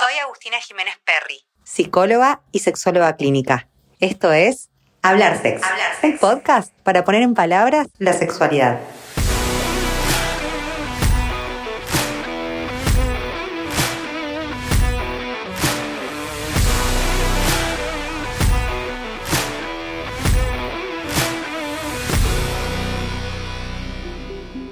Soy 0.00 0.14
Agustina 0.24 0.58
Jiménez 0.58 0.94
Perry, 1.04 1.44
psicóloga 1.64 2.40
y 2.50 2.60
sexóloga 2.60 3.14
clínica. 3.16 3.68
Esto 4.00 4.32
es 4.32 4.70
Hablar 5.02 5.36
Sex, 5.42 5.62
Hablar 5.62 5.92
un 6.02 6.18
podcast 6.18 6.72
para 6.82 7.04
poner 7.04 7.20
en 7.20 7.34
palabras 7.34 7.88
la 7.98 8.14
sexualidad. 8.14 8.80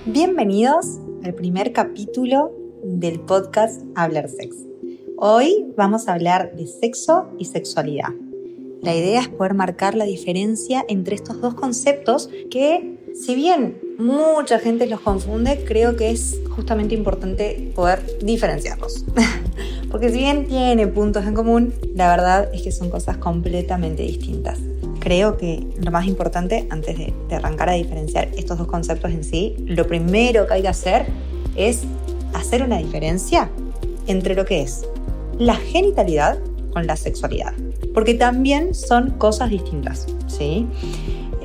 Bienvenidos 0.06 0.98
al 1.24 1.34
primer 1.34 1.74
capítulo 1.74 2.52
del 2.82 3.20
podcast 3.20 3.82
Hablar 3.94 4.30
Sex. 4.30 4.69
Hoy 5.22 5.66
vamos 5.76 6.08
a 6.08 6.14
hablar 6.14 6.56
de 6.56 6.66
sexo 6.66 7.28
y 7.38 7.44
sexualidad. 7.44 8.08
La 8.80 8.94
idea 8.94 9.20
es 9.20 9.28
poder 9.28 9.52
marcar 9.52 9.94
la 9.94 10.06
diferencia 10.06 10.82
entre 10.88 11.14
estos 11.14 11.42
dos 11.42 11.52
conceptos 11.52 12.30
que, 12.50 12.96
si 13.14 13.34
bien 13.34 13.78
mucha 13.98 14.58
gente 14.58 14.86
los 14.86 15.00
confunde, 15.00 15.62
creo 15.66 15.94
que 15.94 16.08
es 16.08 16.40
justamente 16.48 16.94
importante 16.94 17.70
poder 17.74 18.02
diferenciarlos. 18.22 19.04
Porque 19.90 20.08
si 20.08 20.16
bien 20.16 20.46
tiene 20.46 20.86
puntos 20.86 21.26
en 21.26 21.34
común, 21.34 21.74
la 21.94 22.08
verdad 22.08 22.48
es 22.54 22.62
que 22.62 22.72
son 22.72 22.88
cosas 22.88 23.18
completamente 23.18 24.02
distintas. 24.02 24.58
Creo 25.00 25.36
que 25.36 25.66
lo 25.84 25.90
más 25.90 26.06
importante, 26.06 26.66
antes 26.70 26.96
de, 26.96 27.12
de 27.28 27.34
arrancar 27.34 27.68
a 27.68 27.72
diferenciar 27.72 28.30
estos 28.38 28.56
dos 28.56 28.68
conceptos 28.68 29.10
en 29.10 29.22
sí, 29.22 29.54
lo 29.66 29.86
primero 29.86 30.46
que 30.46 30.54
hay 30.54 30.62
que 30.62 30.68
hacer 30.68 31.04
es 31.56 31.82
hacer 32.32 32.62
una 32.62 32.78
diferencia 32.78 33.50
entre 34.06 34.34
lo 34.34 34.46
que 34.46 34.62
es 34.62 34.82
la 35.40 35.54
genitalidad 35.54 36.38
con 36.74 36.86
la 36.86 36.96
sexualidad, 36.96 37.54
porque 37.94 38.12
también 38.12 38.74
son 38.74 39.12
cosas 39.12 39.48
distintas, 39.48 40.06
¿sí? 40.26 40.66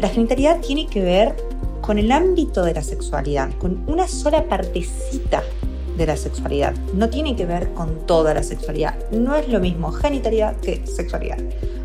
La 0.01 0.09
genitalidad 0.09 0.59
tiene 0.59 0.85
que 0.85 1.01
ver 1.01 1.35
con 1.79 1.97
el 1.97 2.11
ámbito 2.11 2.63
de 2.63 2.73
la 2.73 2.83
sexualidad, 2.83 3.51
con 3.57 3.85
una 3.87 4.05
sola 4.09 4.49
partecita 4.49 5.41
de 5.97 6.05
la 6.05 6.17
sexualidad. 6.17 6.75
No 6.93 7.09
tiene 7.09 7.37
que 7.37 7.45
ver 7.45 7.71
con 7.71 8.05
toda 8.05 8.33
la 8.33 8.43
sexualidad. 8.43 8.95
No 9.11 9.33
es 9.35 9.47
lo 9.47 9.61
mismo 9.61 9.93
genitalidad 9.93 10.57
que 10.57 10.85
sexualidad. 10.85 11.37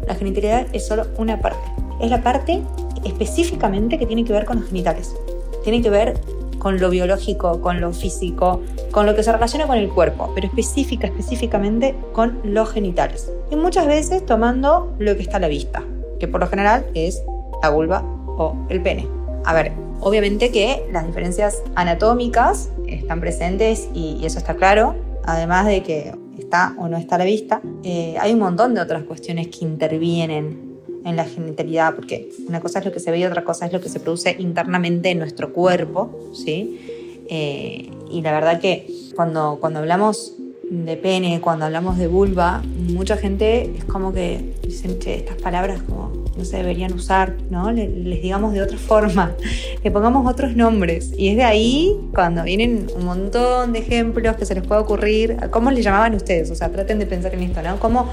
La 0.08 0.16
genitalidad 0.16 0.66
es 0.72 0.88
solo 0.88 1.06
una 1.16 1.40
parte. 1.40 1.62
Es 2.00 2.10
la 2.10 2.24
parte 2.24 2.60
específicamente 3.04 3.98
que 3.98 4.06
tiene 4.06 4.24
que 4.24 4.32
ver 4.32 4.46
con 4.46 4.58
los 4.58 4.68
genitales. 4.68 5.14
Tiene 5.62 5.80
que 5.80 5.90
ver 5.90 6.20
con 6.60 6.78
lo 6.78 6.90
biológico, 6.90 7.60
con 7.60 7.80
lo 7.80 7.92
físico, 7.92 8.60
con 8.92 9.06
lo 9.06 9.16
que 9.16 9.24
se 9.24 9.32
relaciona 9.32 9.66
con 9.66 9.78
el 9.78 9.88
cuerpo, 9.88 10.30
pero 10.34 10.46
específica, 10.46 11.08
específicamente 11.08 11.96
con 12.12 12.38
los 12.44 12.70
genitales. 12.70 13.32
Y 13.50 13.56
muchas 13.56 13.88
veces 13.88 14.24
tomando 14.24 14.94
lo 15.00 15.16
que 15.16 15.22
está 15.22 15.38
a 15.38 15.40
la 15.40 15.48
vista, 15.48 15.82
que 16.20 16.28
por 16.28 16.40
lo 16.40 16.46
general 16.46 16.86
es 16.94 17.20
la 17.62 17.70
vulva 17.70 18.04
o 18.26 18.54
el 18.68 18.80
pene. 18.80 19.08
A 19.44 19.54
ver, 19.54 19.72
obviamente 20.00 20.52
que 20.52 20.86
las 20.92 21.06
diferencias 21.06 21.62
anatómicas 21.74 22.70
están 22.86 23.20
presentes 23.20 23.88
y, 23.94 24.24
eso 24.24 24.38
está 24.38 24.54
claro, 24.54 24.94
además 25.24 25.66
de 25.66 25.82
que 25.82 26.14
está 26.38 26.74
o 26.78 26.88
no 26.88 26.98
está 26.98 27.16
a 27.16 27.18
la 27.18 27.24
vista, 27.24 27.60
eh, 27.82 28.16
hay 28.20 28.34
un 28.34 28.38
montón 28.38 28.74
de 28.74 28.82
otras 28.82 29.02
cuestiones 29.04 29.48
que 29.48 29.64
intervienen 29.64 30.69
en 31.04 31.16
la 31.16 31.24
genitalidad, 31.24 31.94
porque 31.94 32.30
una 32.46 32.60
cosa 32.60 32.80
es 32.80 32.84
lo 32.84 32.92
que 32.92 33.00
se 33.00 33.10
ve 33.10 33.18
y 33.18 33.24
otra 33.24 33.44
cosa 33.44 33.66
es 33.66 33.72
lo 33.72 33.80
que 33.80 33.88
se 33.88 34.00
produce 34.00 34.36
internamente 34.38 35.10
en 35.10 35.18
nuestro 35.18 35.52
cuerpo, 35.52 36.30
¿sí? 36.34 37.24
Eh, 37.28 37.90
y 38.10 38.22
la 38.22 38.32
verdad 38.32 38.60
que 38.60 38.86
cuando, 39.14 39.58
cuando 39.60 39.78
hablamos 39.78 40.34
de 40.70 40.96
pene, 40.96 41.40
cuando 41.40 41.64
hablamos 41.64 41.98
de 41.98 42.06
vulva, 42.06 42.62
mucha 42.92 43.16
gente 43.16 43.72
es 43.76 43.84
como 43.84 44.12
que 44.12 44.54
dicen 44.62 44.98
que 44.98 45.16
estas 45.16 45.36
palabras 45.42 45.82
como 45.82 46.12
no 46.36 46.44
se 46.44 46.58
deberían 46.58 46.92
usar, 46.92 47.36
¿no? 47.50 47.72
Les, 47.72 47.90
les 47.90 48.22
digamos 48.22 48.52
de 48.52 48.62
otra 48.62 48.78
forma, 48.78 49.32
le 49.84 49.90
pongamos 49.90 50.30
otros 50.30 50.54
nombres. 50.54 51.12
Y 51.16 51.28
es 51.28 51.36
de 51.36 51.42
ahí 51.42 51.96
cuando 52.14 52.44
vienen 52.44 52.86
un 52.96 53.04
montón 53.04 53.72
de 53.72 53.80
ejemplos 53.80 54.36
que 54.36 54.46
se 54.46 54.54
les 54.54 54.66
puede 54.66 54.80
ocurrir. 54.80 55.36
¿Cómo 55.50 55.70
les 55.70 55.84
llamaban 55.84 56.14
ustedes? 56.14 56.50
O 56.50 56.54
sea, 56.54 56.70
traten 56.70 56.98
de 56.98 57.06
pensar 57.06 57.34
en 57.34 57.42
esto, 57.42 57.62
¿no? 57.62 57.78
¿Cómo, 57.80 58.08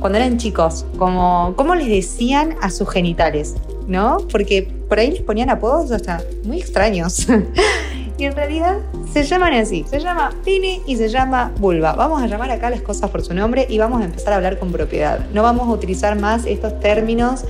cuando 0.00 0.18
eran 0.18 0.38
chicos, 0.38 0.86
como, 0.98 1.52
¿cómo 1.56 1.74
les 1.74 1.88
decían 1.88 2.56
a 2.62 2.70
sus 2.70 2.88
genitales? 2.88 3.54
¿No? 3.86 4.18
Porque 4.32 4.62
por 4.88 4.98
ahí 4.98 5.10
les 5.10 5.20
ponían 5.20 5.50
apodos 5.50 5.90
hasta 5.92 6.22
muy 6.44 6.58
extraños. 6.58 7.26
y 8.18 8.24
en 8.24 8.32
realidad 8.34 8.78
se 9.12 9.24
llaman 9.24 9.52
así. 9.54 9.84
Se 9.88 10.00
llama 10.00 10.32
pene 10.42 10.80
y 10.86 10.96
se 10.96 11.08
llama 11.08 11.52
vulva. 11.58 11.92
Vamos 11.92 12.22
a 12.22 12.26
llamar 12.26 12.50
acá 12.50 12.70
las 12.70 12.80
cosas 12.80 13.10
por 13.10 13.22
su 13.22 13.34
nombre 13.34 13.66
y 13.68 13.78
vamos 13.78 14.00
a 14.00 14.04
empezar 14.04 14.32
a 14.32 14.36
hablar 14.36 14.58
con 14.58 14.72
propiedad. 14.72 15.20
No 15.34 15.42
vamos 15.42 15.68
a 15.68 15.72
utilizar 15.72 16.18
más 16.18 16.46
estos 16.46 16.80
términos 16.80 17.44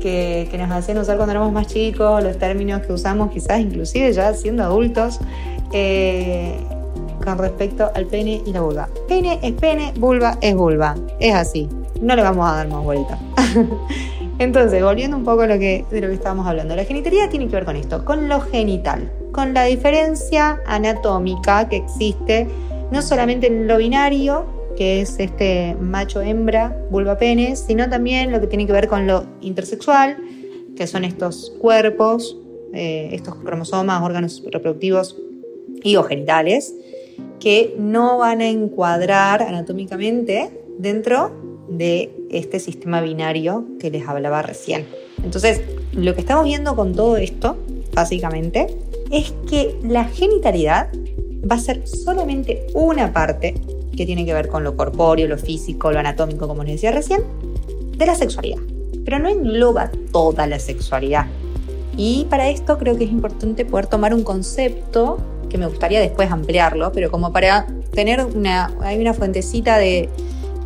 que, 0.00 0.48
que, 0.50 0.58
nos 0.58 0.70
hacían 0.72 0.98
usar 0.98 1.16
cuando 1.16 1.30
éramos 1.30 1.52
más 1.52 1.68
chicos, 1.68 2.22
los 2.24 2.36
términos 2.36 2.82
que 2.82 2.92
usamos 2.92 3.30
quizás 3.30 3.60
inclusive 3.60 4.12
ya 4.12 4.34
siendo 4.34 4.64
adultos. 4.64 5.20
Eh, 5.72 6.56
con 7.24 7.38
respecto 7.38 7.88
al 7.94 8.06
pene 8.06 8.42
y 8.44 8.52
la 8.52 8.62
vulva. 8.62 8.88
Pene 9.06 9.38
es 9.42 9.52
pene, 9.52 9.92
vulva 9.96 10.38
es 10.40 10.56
vulva. 10.56 10.96
Es 11.20 11.32
así 11.32 11.68
no 12.00 12.16
le 12.16 12.22
vamos 12.22 12.50
a 12.50 12.56
dar 12.56 12.68
más 12.68 12.82
vuelta. 12.82 13.18
Entonces, 14.38 14.82
volviendo 14.82 15.16
un 15.16 15.24
poco 15.24 15.42
a 15.42 15.46
lo 15.46 15.58
que, 15.58 15.84
de 15.90 16.00
lo 16.00 16.08
que 16.08 16.14
estábamos 16.14 16.46
hablando, 16.46 16.74
la 16.74 16.84
genitalidad 16.84 17.28
tiene 17.28 17.46
que 17.46 17.54
ver 17.54 17.64
con 17.64 17.76
esto, 17.76 18.04
con 18.04 18.28
lo 18.28 18.40
genital, 18.40 19.12
con 19.30 19.54
la 19.54 19.64
diferencia 19.64 20.60
anatómica 20.66 21.68
que 21.68 21.76
existe 21.76 22.48
no 22.90 23.00
solamente 23.02 23.46
en 23.46 23.66
lo 23.66 23.78
binario, 23.78 24.44
que 24.76 25.00
es 25.00 25.18
este 25.18 25.76
macho-hembra, 25.80 26.76
vulva-pene, 26.90 27.56
sino 27.56 27.88
también 27.88 28.32
lo 28.32 28.40
que 28.40 28.46
tiene 28.46 28.66
que 28.66 28.72
ver 28.72 28.88
con 28.88 29.06
lo 29.06 29.24
intersexual, 29.40 30.18
que 30.76 30.86
son 30.86 31.04
estos 31.04 31.54
cuerpos, 31.58 32.36
eh, 32.74 33.10
estos 33.12 33.36
cromosomas, 33.36 34.02
órganos 34.02 34.42
reproductivos 34.50 35.16
y 35.82 35.96
o 35.96 36.02
genitales, 36.04 36.74
que 37.40 37.74
no 37.78 38.18
van 38.18 38.40
a 38.40 38.48
encuadrar 38.48 39.42
anatómicamente 39.42 40.50
dentro 40.78 41.32
de 41.78 42.10
este 42.30 42.60
sistema 42.60 43.00
binario 43.00 43.64
que 43.80 43.90
les 43.90 44.06
hablaba 44.06 44.42
recién. 44.42 44.86
Entonces, 45.22 45.60
lo 45.92 46.14
que 46.14 46.20
estamos 46.20 46.44
viendo 46.44 46.74
con 46.76 46.94
todo 46.94 47.16
esto, 47.16 47.56
básicamente, 47.94 48.66
es 49.10 49.32
que 49.48 49.76
la 49.82 50.04
genitalidad 50.04 50.88
va 51.50 51.56
a 51.56 51.58
ser 51.58 51.86
solamente 51.86 52.66
una 52.74 53.12
parte 53.12 53.54
que 53.96 54.06
tiene 54.06 54.24
que 54.24 54.32
ver 54.32 54.48
con 54.48 54.64
lo 54.64 54.76
corpóreo, 54.76 55.28
lo 55.28 55.38
físico, 55.38 55.92
lo 55.92 55.98
anatómico, 55.98 56.48
como 56.48 56.64
les 56.64 56.74
decía 56.74 56.92
recién, 56.92 57.22
de 57.96 58.06
la 58.06 58.14
sexualidad. 58.14 58.58
Pero 59.04 59.18
no 59.18 59.28
engloba 59.28 59.90
toda 60.12 60.46
la 60.46 60.58
sexualidad. 60.58 61.26
Y 61.96 62.26
para 62.30 62.48
esto 62.48 62.78
creo 62.78 62.96
que 62.96 63.04
es 63.04 63.10
importante 63.10 63.64
poder 63.64 63.86
tomar 63.86 64.14
un 64.14 64.22
concepto 64.22 65.18
que 65.50 65.58
me 65.58 65.66
gustaría 65.66 66.00
después 66.00 66.30
ampliarlo, 66.30 66.92
pero 66.92 67.10
como 67.10 67.32
para 67.32 67.66
tener 67.92 68.24
una, 68.24 68.72
hay 68.80 68.98
una 68.98 69.12
fuentecita 69.12 69.76
de, 69.76 70.08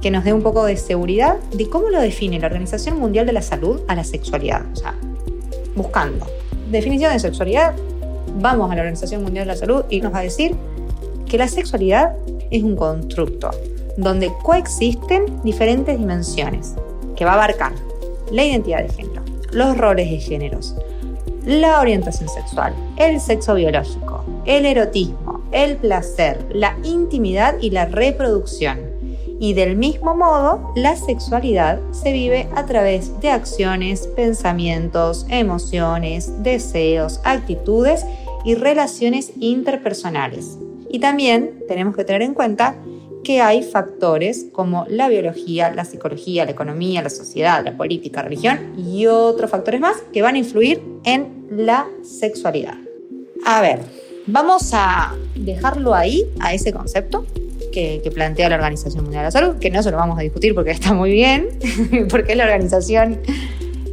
que 0.06 0.12
nos 0.12 0.22
dé 0.22 0.32
un 0.32 0.42
poco 0.42 0.64
de 0.64 0.76
seguridad 0.76 1.36
de 1.52 1.68
cómo 1.68 1.90
lo 1.90 2.00
define 2.00 2.38
la 2.38 2.46
Organización 2.46 3.00
Mundial 3.00 3.26
de 3.26 3.32
la 3.32 3.42
Salud 3.42 3.80
a 3.88 3.96
la 3.96 4.04
sexualidad. 4.04 4.64
O 4.72 4.76
sea, 4.76 4.94
buscando 5.74 6.28
definición 6.70 7.12
de 7.12 7.18
sexualidad, 7.18 7.74
vamos 8.38 8.70
a 8.70 8.76
la 8.76 8.82
Organización 8.82 9.24
Mundial 9.24 9.48
de 9.48 9.54
la 9.54 9.58
Salud 9.58 9.84
y 9.90 10.00
nos 10.00 10.14
va 10.14 10.20
a 10.20 10.22
decir 10.22 10.54
que 11.28 11.36
la 11.36 11.48
sexualidad 11.48 12.14
es 12.52 12.62
un 12.62 12.76
constructo 12.76 13.50
donde 13.96 14.32
coexisten 14.44 15.42
diferentes 15.42 15.98
dimensiones 15.98 16.76
que 17.16 17.24
va 17.24 17.32
a 17.32 17.34
abarcar 17.34 17.72
la 18.30 18.44
identidad 18.44 18.84
de 18.84 18.90
género, 18.90 19.24
los 19.50 19.76
roles 19.76 20.08
de 20.08 20.18
géneros, 20.18 20.76
la 21.44 21.80
orientación 21.80 22.28
sexual, 22.28 22.72
el 22.96 23.20
sexo 23.20 23.56
biológico, 23.56 24.24
el 24.44 24.66
erotismo, 24.66 25.42
el 25.50 25.78
placer, 25.78 26.46
la 26.52 26.76
intimidad 26.84 27.56
y 27.60 27.70
la 27.70 27.86
reproducción 27.86 28.85
y 29.38 29.53
del 29.53 29.77
mismo 29.77 30.15
modo, 30.15 30.72
la 30.77 30.97
sexualidad 30.97 31.78
se 31.92 32.12
vive 32.12 32.48
a 32.54 32.65
través 32.65 33.21
de 33.21 33.30
acciones, 33.30 34.06
pensamientos, 34.09 35.27
emociones, 35.28 36.42
deseos, 36.42 37.21
actitudes 37.24 38.04
y 38.44 38.54
relaciones 38.54 39.33
interpersonales. 39.38 40.59
Y 40.91 41.00
también 41.00 41.65
tenemos 41.68 41.97
que 41.97 42.04
tener 42.04 42.22
en 42.22 42.34
cuenta 42.34 42.77
que 43.24 43.41
hay 43.41 43.62
factores 43.62 44.47
como 44.53 44.86
la 44.88 45.09
biología, 45.09 45.74
la 45.74 45.84
psicología, 45.84 46.44
la 46.44 46.53
economía, 46.53 47.03
la 47.03 47.10
sociedad, 47.10 47.65
la 47.65 47.77
política, 47.77 48.22
la 48.22 48.28
religión 48.28 48.74
y 48.78 49.06
otros 49.06 49.50
factores 49.50 49.80
más 49.80 49.97
que 50.12 50.22
van 50.22 50.36
a 50.36 50.38
influir 50.38 50.80
en 51.04 51.48
la 51.50 51.88
sexualidad. 52.03 52.77
A 53.44 53.60
ver, 53.60 53.80
vamos 54.27 54.71
a 54.72 55.15
dejarlo 55.34 55.94
ahí, 55.94 56.24
a 56.38 56.54
ese 56.54 56.72
concepto, 56.72 57.27
que, 57.76 58.10
plantea 58.10 58.48
la 58.48 58.56
Organización 58.56 59.04
Mundial 59.04 59.22
de 59.22 59.26
la 59.26 59.30
Salud, 59.30 59.56
que 59.58 59.70
no 59.70 59.82
se 59.82 59.90
lo 59.90 59.98
vamos 59.98 60.18
a 60.18 60.22
discutir 60.22 60.54
porque 60.54 60.70
está 60.70 60.94
muy 60.94 61.10
bien, 61.10 61.48
porque 62.10 62.32
es 62.32 62.38
la 62.38 62.44
organización 62.44 63.20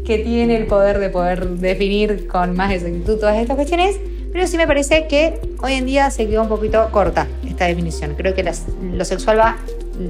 que 0.05 0.19
tiene 0.19 0.55
el 0.55 0.67
poder 0.67 0.99
de 0.99 1.09
poder 1.09 1.47
definir 1.49 2.27
con 2.27 2.55
más 2.55 2.71
exactitud 2.71 3.17
todas 3.19 3.37
estas 3.37 3.55
cuestiones, 3.55 3.97
pero 4.31 4.47
sí 4.47 4.55
me 4.55 4.67
parece 4.67 5.07
que 5.07 5.37
hoy 5.61 5.73
en 5.73 5.85
día 5.85 6.09
se 6.11 6.27
quedó 6.27 6.43
un 6.43 6.47
poquito 6.47 6.89
corta 6.91 7.27
esta 7.45 7.65
definición. 7.65 8.15
Creo 8.15 8.33
que 8.33 8.49
lo 8.93 9.05
sexual 9.05 9.37
va, 9.37 9.57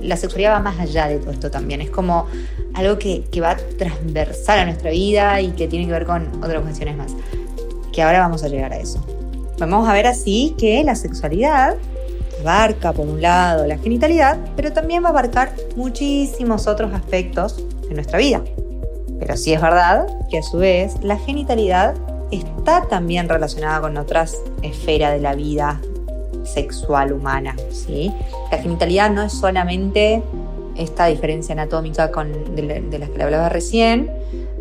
la 0.01 0.17
sexualidad 0.17 0.53
va 0.53 0.59
más 0.59 0.79
allá 0.79 1.07
de 1.07 1.17
todo 1.17 1.31
esto 1.31 1.49
también. 1.49 1.81
Es 1.81 1.89
como 1.89 2.27
algo 2.75 2.99
que, 2.99 3.23
que 3.31 3.41
va 3.41 3.57
transversal 3.77 4.59
a 4.59 4.65
nuestra 4.65 4.91
vida 4.91 5.41
y 5.41 5.49
que 5.51 5.67
tiene 5.67 5.87
que 5.87 5.91
ver 5.91 6.05
con 6.05 6.27
otras 6.43 6.61
cuestiones 6.61 6.95
más. 6.95 7.13
Que 7.91 8.01
ahora 8.03 8.19
vamos 8.19 8.43
a 8.43 8.47
llegar 8.47 8.71
a 8.71 8.77
eso. 8.77 9.03
Vamos 9.59 9.89
a 9.89 9.93
ver 9.93 10.07
así 10.07 10.55
que 10.57 10.83
la 10.83 10.95
sexualidad 10.95 11.75
abarca, 12.44 12.94
por 12.94 13.07
un 13.07 13.22
lado, 13.22 13.66
la 13.66 13.78
genitalidad, 13.78 14.38
pero 14.56 14.72
también 14.72 15.04
va 15.04 15.07
a 15.07 15.12
abarcar 15.12 15.54
muchísimos 15.75 16.68
otros 16.68 16.94
aspectos 16.94 17.63
de 17.88 17.95
nuestra 17.95 18.19
vida. 18.19 18.44
Pero 19.19 19.38
sí 19.38 19.54
es 19.54 19.62
verdad 19.62 20.07
que 20.30 20.40
a 20.40 20.44
su 20.44 20.57
vez 20.57 20.95
la 21.01 21.18
genitalidad 21.18 21.95
está 22.31 22.88
también 22.90 23.30
relacionada 23.30 23.81
con 23.81 23.98
otras 23.98 24.38
esferas 24.62 25.13
de 25.13 25.19
la 25.19 25.36
vida 25.36 25.80
sexual 26.44 27.13
humana. 27.13 27.56
¿sí? 27.72 28.12
La 28.51 28.57
genitalidad 28.57 29.10
no 29.12 29.24
es 29.24 29.34
solamente 29.34 30.22
esta 30.75 31.06
diferencia 31.06 31.54
anatómica 31.54 32.12
con, 32.12 32.56
de, 32.56 32.81
de 32.81 33.00
las 33.00 33.10
que 33.10 33.18
le 33.18 33.24
hablaba 33.24 33.50
recién, 33.50 34.12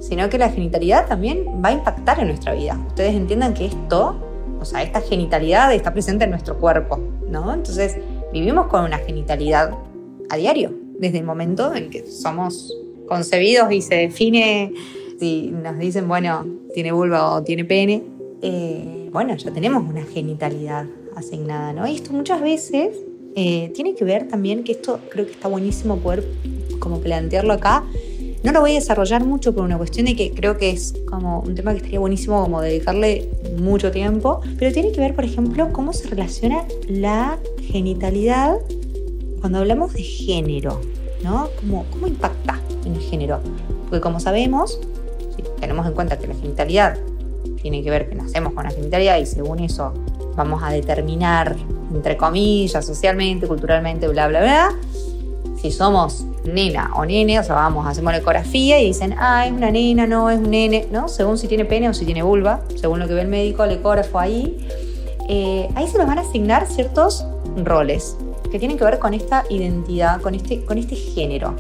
sino 0.01 0.29
que 0.29 0.39
la 0.39 0.51
genitalidad 0.51 1.07
también 1.07 1.47
va 1.65 1.71
a 1.71 1.73
impactar 1.73 2.21
en 2.21 2.29
nuestra 2.29 2.53
vida. 2.53 2.79
Ustedes 2.89 3.15
entiendan 3.15 3.55
que 3.55 3.67
esto, 3.67 4.17
o 4.61 4.65
sea, 4.65 4.83
esta 4.83 5.01
genitalidad 5.01 5.73
está 5.73 5.93
presente 5.93 6.25
en 6.25 6.31
nuestro 6.31 6.59
cuerpo, 6.59 7.01
¿no? 7.33 7.53
Entonces, 7.53 7.97
vivimos 8.33 8.69
con 8.69 8.85
una 8.85 8.99
genitalidad 8.99 9.73
a 10.31 10.37
diario, 10.37 10.73
desde 10.99 11.19
el 11.19 11.25
momento 11.25 11.75
en 11.75 11.91
que 11.91 12.07
somos 12.07 12.73
concebidos 13.09 13.73
y 13.73 13.83
se 13.83 13.97
define, 13.97 14.73
si 15.19 15.51
nos 15.51 15.79
dicen, 15.79 16.07
bueno, 16.07 16.47
tiene 16.75 16.93
vulva 16.93 17.35
o 17.35 17.43
tiene 17.43 17.65
pene, 17.65 18.03
eh, 18.43 19.09
bueno, 19.11 19.35
ya 19.37 19.51
tenemos 19.51 19.83
una 19.89 20.05
genitalidad 20.05 20.87
asignada, 21.17 21.73
¿no? 21.73 21.87
Y 21.87 21.97
esto 21.97 22.13
muchas 22.13 22.41
veces 22.41 22.97
eh, 23.35 23.71
tiene 23.75 23.95
que 23.95 24.05
ver 24.05 24.29
también, 24.29 24.63
que 24.63 24.73
esto 24.73 25.01
creo 25.11 25.27
que 25.27 25.33
está 25.33 25.49
buenísimo 25.49 25.99
poder 25.99 26.25
como 26.79 27.01
plantearlo 27.01 27.53
acá, 27.53 27.85
no 28.43 28.53
lo 28.53 28.61
voy 28.61 28.73
a 28.73 28.75
desarrollar 28.75 29.25
mucho 29.25 29.55
por 29.55 29.65
una 29.65 29.79
cuestión 29.79 30.07
de 30.07 30.17
que 30.17 30.33
creo 30.33 30.57
que 30.57 30.71
es 30.71 30.95
como 31.07 31.41
un 31.41 31.55
tema 31.55 31.73
que 31.73 31.79
estaría 31.79 32.01
buenísimo 32.01 32.43
como 32.43 32.61
dedicarle 32.61 33.29
mucho 33.57 33.91
tiempo, 33.91 34.41
pero 34.59 34.73
tiene 34.73 34.93
que 34.93 35.01
ver, 35.01 35.15
por 35.15 35.25
ejemplo, 35.25 35.73
cómo 35.73 35.93
se 35.93 36.09
relaciona 36.09 36.65
la 36.89 37.39
genitalidad 37.61 38.57
cuando 39.41 39.59
hablamos 39.59 39.93
de 39.93 40.03
género, 40.03 40.81
¿no? 41.23 41.49
¿Cómo, 41.61 41.85
cómo 41.91 42.07
impacta 42.09 42.61
en 42.85 42.95
el 42.95 43.01
género? 43.01 43.41
Porque 43.89 44.01
como 44.01 44.19
sabemos, 44.19 44.81
si 45.37 45.43
tenemos 45.61 45.87
en 45.87 45.93
cuenta 45.93 46.19
que 46.19 46.27
la 46.27 46.35
genitalidad 46.35 46.99
tiene 47.61 47.83
que 47.83 47.91
ver 47.91 48.09
que 48.09 48.17
nacemos 48.17 48.55
con 48.55 48.65
la 48.65 48.71
genitalidad 48.71 49.19
y 49.19 49.27
según 49.27 49.61
eso 49.61 49.93
vamos 50.35 50.63
a 50.65 50.71
determinar, 50.71 51.57
entre 51.93 52.17
comillas, 52.17 52.85
socialmente, 52.85 53.47
culturalmente, 53.47 54.09
bla, 54.09 54.27
bla, 54.27 54.41
bla, 54.41 54.77
si 55.63 55.71
somos 55.71 56.27
nena 56.45 56.91
o 56.97 57.05
nene, 57.05 57.39
o 57.39 57.45
sea, 57.45 57.55
vamos, 57.55 57.87
hacemos 57.87 58.13
ecografía 58.15 58.81
y 58.81 58.87
dicen, 58.87 59.15
ah, 59.17 59.47
es 59.47 59.53
una 59.53 59.71
nena, 59.71 60.09
no, 60.09 60.29
es 60.29 60.41
un 60.41 60.51
nene, 60.51 60.89
¿no? 60.91 61.07
Según 61.07 61.39
si 61.39 61.47
tiene 61.47 61.65
pene 61.65 61.89
o 61.89 61.95
si 61.95 62.05
tiene 62.05 62.25
vulva, 62.25 62.63
según 62.75 62.99
lo 62.99 63.07
que 63.07 63.15
ve 63.15 63.21
el 63.21 63.29
médico, 63.29 63.63
el 63.63 63.71
ecógrafo 63.71 64.19
ahí. 64.19 64.67
Eh, 65.29 65.69
ahí 65.77 65.87
se 65.87 65.99
nos 65.99 66.09
van 66.09 66.19
a 66.19 66.23
asignar 66.23 66.67
ciertos 66.67 67.25
roles 67.57 68.17
que 68.51 68.59
tienen 68.59 68.77
que 68.77 68.83
ver 68.83 68.99
con 68.99 69.15
esta 69.15 69.45
identidad, 69.51 70.21
con 70.21 70.35
este, 70.35 70.65
con 70.65 70.79
este 70.79 70.97
género. 70.97 71.55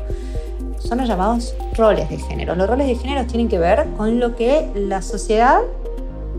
Son 0.80 0.98
los 0.98 1.06
llamados 1.06 1.54
roles 1.76 2.10
de 2.10 2.18
género. 2.18 2.56
Los 2.56 2.68
roles 2.68 2.88
de 2.88 2.96
género 2.96 3.24
tienen 3.26 3.48
que 3.48 3.60
ver 3.60 3.86
con 3.96 4.18
lo 4.18 4.34
que 4.34 4.68
la 4.74 5.00
sociedad 5.00 5.60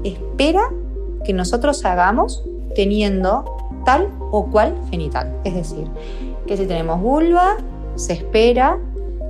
espera 0.04 0.70
que 1.24 1.32
nosotros 1.32 1.86
hagamos 1.86 2.44
teniendo 2.76 3.46
tal 3.86 4.10
o 4.32 4.48
cual 4.48 4.76
genital. 4.92 5.34
Es 5.46 5.56
decir, 5.56 5.88
que 6.48 6.58
si 6.58 6.66
tenemos 6.66 7.02
vulva, 7.02 7.58
se 7.96 8.14
espera 8.14 8.80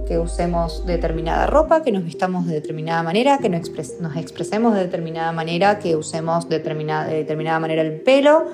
que 0.07 0.17
usemos 0.19 0.85
determinada 0.85 1.47
ropa, 1.47 1.81
que 1.81 1.91
nos 1.91 2.03
vistamos 2.03 2.45
de 2.45 2.55
determinada 2.55 3.03
manera, 3.03 3.37
que 3.37 3.49
nos, 3.49 3.69
expresemos 4.17 4.73
de 4.73 4.81
determinada 4.81 5.31
manera, 5.31 5.79
que 5.79 5.95
usemos 5.95 6.49
de 6.49 6.59
determinada 6.59 7.59
manera 7.59 7.81
el 7.81 8.01
pelo, 8.01 8.45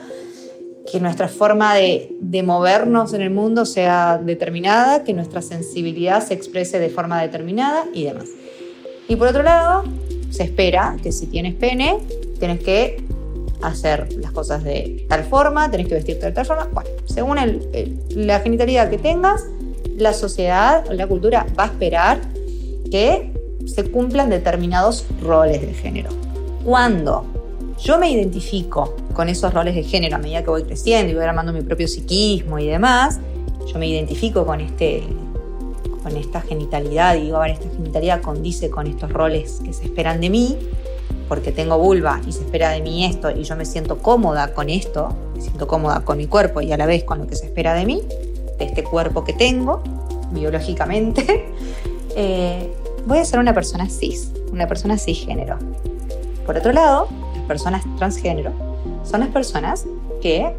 que 0.91 0.99
nuestra 0.99 1.27
forma 1.27 1.75
de, 1.75 2.15
de, 2.19 2.43
movernos 2.43 3.13
en 3.13 3.21
el 3.21 3.29
mundo 3.29 3.65
sea 3.65 4.19
determinada, 4.23 5.03
que 5.03 5.13
nuestra 5.13 5.41
sensibilidad 5.41 6.25
se 6.25 6.33
exprese 6.33 6.79
de 6.79 6.89
forma 6.89 7.21
determinada 7.21 7.85
y 7.93 8.05
demás. 8.05 8.29
Y 9.07 9.15
por 9.15 9.27
otro 9.27 9.43
lado, 9.43 9.83
se 10.29 10.43
espera 10.43 10.97
que 11.01 11.11
si 11.11 11.27
tienes 11.27 11.55
pene, 11.55 11.97
tienes 12.39 12.59
que 12.63 13.03
hacer 13.61 14.13
las 14.13 14.31
cosas 14.31 14.63
de 14.63 15.05
tal 15.09 15.23
forma, 15.23 15.69
tenés 15.69 15.87
que 15.87 15.95
vestirte 15.95 16.27
de 16.27 16.31
tal 16.31 16.45
forma. 16.45 16.67
Bueno, 16.71 16.89
según 17.05 17.37
la 18.09 18.39
genitalidad 18.39 18.89
que 18.89 18.97
tengas, 18.97 19.45
la 19.97 20.13
sociedad 20.13 20.85
la 20.91 21.07
cultura 21.07 21.45
va 21.57 21.65
a 21.65 21.67
esperar 21.67 22.21
que 22.89 23.33
se 23.65 23.89
cumplan 23.89 24.29
determinados 24.29 25.05
roles 25.21 25.61
de 25.61 25.73
género. 25.73 26.09
Cuando 26.63 27.25
yo 27.83 27.99
me 27.99 28.11
identifico 28.11 28.95
con 29.13 29.29
esos 29.29 29.53
roles 29.53 29.75
de 29.75 29.83
género 29.83 30.15
a 30.15 30.19
medida 30.19 30.43
que 30.43 30.49
voy 30.49 30.63
creciendo 30.63 31.11
y 31.11 31.15
voy 31.15 31.23
armando 31.23 31.53
mi 31.53 31.61
propio 31.61 31.87
psiquismo 31.87 32.59
y 32.59 32.67
demás, 32.67 33.19
yo 33.71 33.77
me 33.77 33.87
identifico 33.87 34.45
con 34.45 34.61
este 34.61 35.03
con 36.03 36.15
esta 36.15 36.41
genitalidad 36.41 37.15
y 37.15 37.23
digo, 37.23 37.37
a 37.37 37.41
ver, 37.41 37.51
esta 37.51 37.69
genitalidad 37.69 38.21
condice 38.21 38.69
con 38.69 38.87
estos 38.87 39.11
roles 39.11 39.59
que 39.63 39.73
se 39.73 39.83
esperan 39.83 40.21
de 40.21 40.29
mí, 40.29 40.57
porque 41.27 41.51
tengo 41.51 41.77
vulva 41.77 42.19
y 42.27 42.31
se 42.31 42.41
espera 42.41 42.71
de 42.71 42.81
mí 42.81 43.05
esto 43.05 43.29
y 43.31 43.43
yo 43.43 43.55
me 43.55 43.65
siento 43.65 43.99
cómoda 43.99 44.53
con 44.53 44.69
esto, 44.69 45.09
me 45.35 45.41
siento 45.41 45.67
cómoda 45.67 46.01
con 46.01 46.17
mi 46.17 46.27
cuerpo 46.27 46.61
y 46.61 46.71
a 46.71 46.77
la 46.77 46.85
vez 46.85 47.03
con 47.03 47.19
lo 47.19 47.27
que 47.27 47.35
se 47.35 47.45
espera 47.45 47.73
de 47.73 47.85
mí, 47.85 48.01
de 48.57 48.65
este 48.65 48.83
cuerpo 48.83 49.23
que 49.23 49.33
tengo 49.33 49.83
biológicamente, 50.31 51.53
eh, 52.15 52.73
voy 53.05 53.19
a 53.19 53.25
ser 53.25 53.39
una 53.39 53.53
persona 53.53 53.87
cis, 53.89 54.31
una 54.51 54.67
persona 54.67 54.97
cisgénero. 54.97 55.57
Por 56.45 56.57
otro 56.57 56.71
lado, 56.71 57.07
las 57.35 57.45
personas 57.45 57.83
transgénero 57.97 58.51
son 59.03 59.21
las 59.21 59.29
personas 59.29 59.85
que 60.21 60.53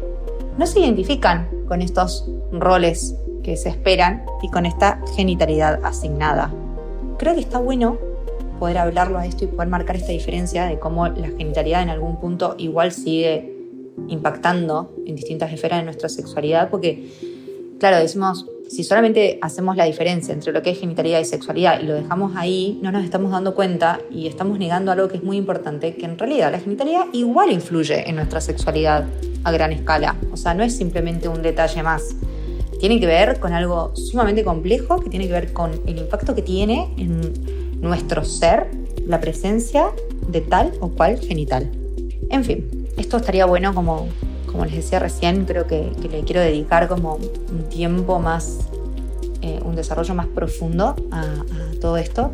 no 0.57 0.65
se 0.65 0.79
identifican 0.79 1.49
con 1.67 1.81
estos 1.81 2.27
roles 2.51 3.15
que 3.43 3.57
se 3.57 3.69
esperan 3.69 4.25
y 4.41 4.49
con 4.49 4.65
esta 4.65 5.01
genitalidad 5.15 5.83
asignada. 5.83 6.51
Creo 7.17 7.33
que 7.33 7.41
está 7.41 7.59
bueno 7.59 7.97
poder 8.61 8.77
hablarlo 8.77 9.17
a 9.17 9.25
esto 9.25 9.45
y 9.45 9.47
poder 9.47 9.69
marcar 9.69 9.95
esta 9.95 10.11
diferencia 10.11 10.67
de 10.67 10.77
cómo 10.77 11.07
la 11.07 11.29
genitalidad 11.29 11.81
en 11.81 11.89
algún 11.89 12.19
punto 12.19 12.53
igual 12.59 12.91
sigue 12.91 13.57
impactando 14.07 14.93
en 15.07 15.15
distintas 15.15 15.51
esferas 15.51 15.79
de 15.79 15.85
nuestra 15.85 16.09
sexualidad, 16.09 16.69
porque, 16.69 17.09
claro, 17.79 17.97
decimos, 17.97 18.45
si 18.69 18.83
solamente 18.83 19.39
hacemos 19.41 19.75
la 19.77 19.85
diferencia 19.85 20.31
entre 20.31 20.53
lo 20.53 20.61
que 20.61 20.69
es 20.69 20.79
genitalidad 20.79 21.19
y 21.19 21.25
sexualidad 21.25 21.81
y 21.81 21.85
lo 21.87 21.95
dejamos 21.95 22.33
ahí, 22.35 22.79
no 22.83 22.91
nos 22.91 23.03
estamos 23.03 23.31
dando 23.31 23.55
cuenta 23.55 23.99
y 24.11 24.27
estamos 24.27 24.59
negando 24.59 24.91
algo 24.91 25.07
que 25.07 25.17
es 25.17 25.23
muy 25.23 25.37
importante, 25.37 25.95
que 25.95 26.05
en 26.05 26.19
realidad 26.19 26.51
la 26.51 26.59
genitalidad 26.59 27.05
igual 27.13 27.51
influye 27.51 28.07
en 28.07 28.17
nuestra 28.17 28.41
sexualidad 28.41 29.07
a 29.43 29.51
gran 29.51 29.71
escala. 29.71 30.17
O 30.31 30.37
sea, 30.37 30.53
no 30.53 30.61
es 30.61 30.77
simplemente 30.77 31.27
un 31.27 31.41
detalle 31.41 31.81
más. 31.81 32.15
Tiene 32.79 32.99
que 32.99 33.07
ver 33.07 33.39
con 33.39 33.53
algo 33.53 33.91
sumamente 33.95 34.43
complejo, 34.43 34.99
que 35.01 35.09
tiene 35.09 35.25
que 35.25 35.33
ver 35.33 35.51
con 35.51 35.71
el 35.87 35.97
impacto 35.97 36.35
que 36.35 36.43
tiene 36.43 36.93
en 36.97 37.60
nuestro 37.81 38.23
ser 38.23 38.69
la 39.05 39.19
presencia 39.19 39.91
de 40.27 40.41
tal 40.41 40.71
o 40.79 40.89
cual 40.89 41.19
genital. 41.19 41.69
En 42.29 42.43
fin, 42.45 42.87
esto 42.97 43.17
estaría 43.17 43.45
bueno 43.45 43.73
como, 43.73 44.07
como 44.45 44.65
les 44.65 44.75
decía 44.75 44.99
recién, 44.99 45.45
creo 45.45 45.67
que, 45.67 45.91
le 46.09 46.21
quiero 46.21 46.41
dedicar 46.41 46.87
como 46.87 47.15
un 47.15 47.63
tiempo 47.69 48.19
más, 48.19 48.59
eh, 49.41 49.59
un 49.65 49.75
desarrollo 49.75 50.13
más 50.13 50.27
profundo 50.27 50.95
a, 51.11 51.25
todo 51.81 51.97
esto, 51.97 52.31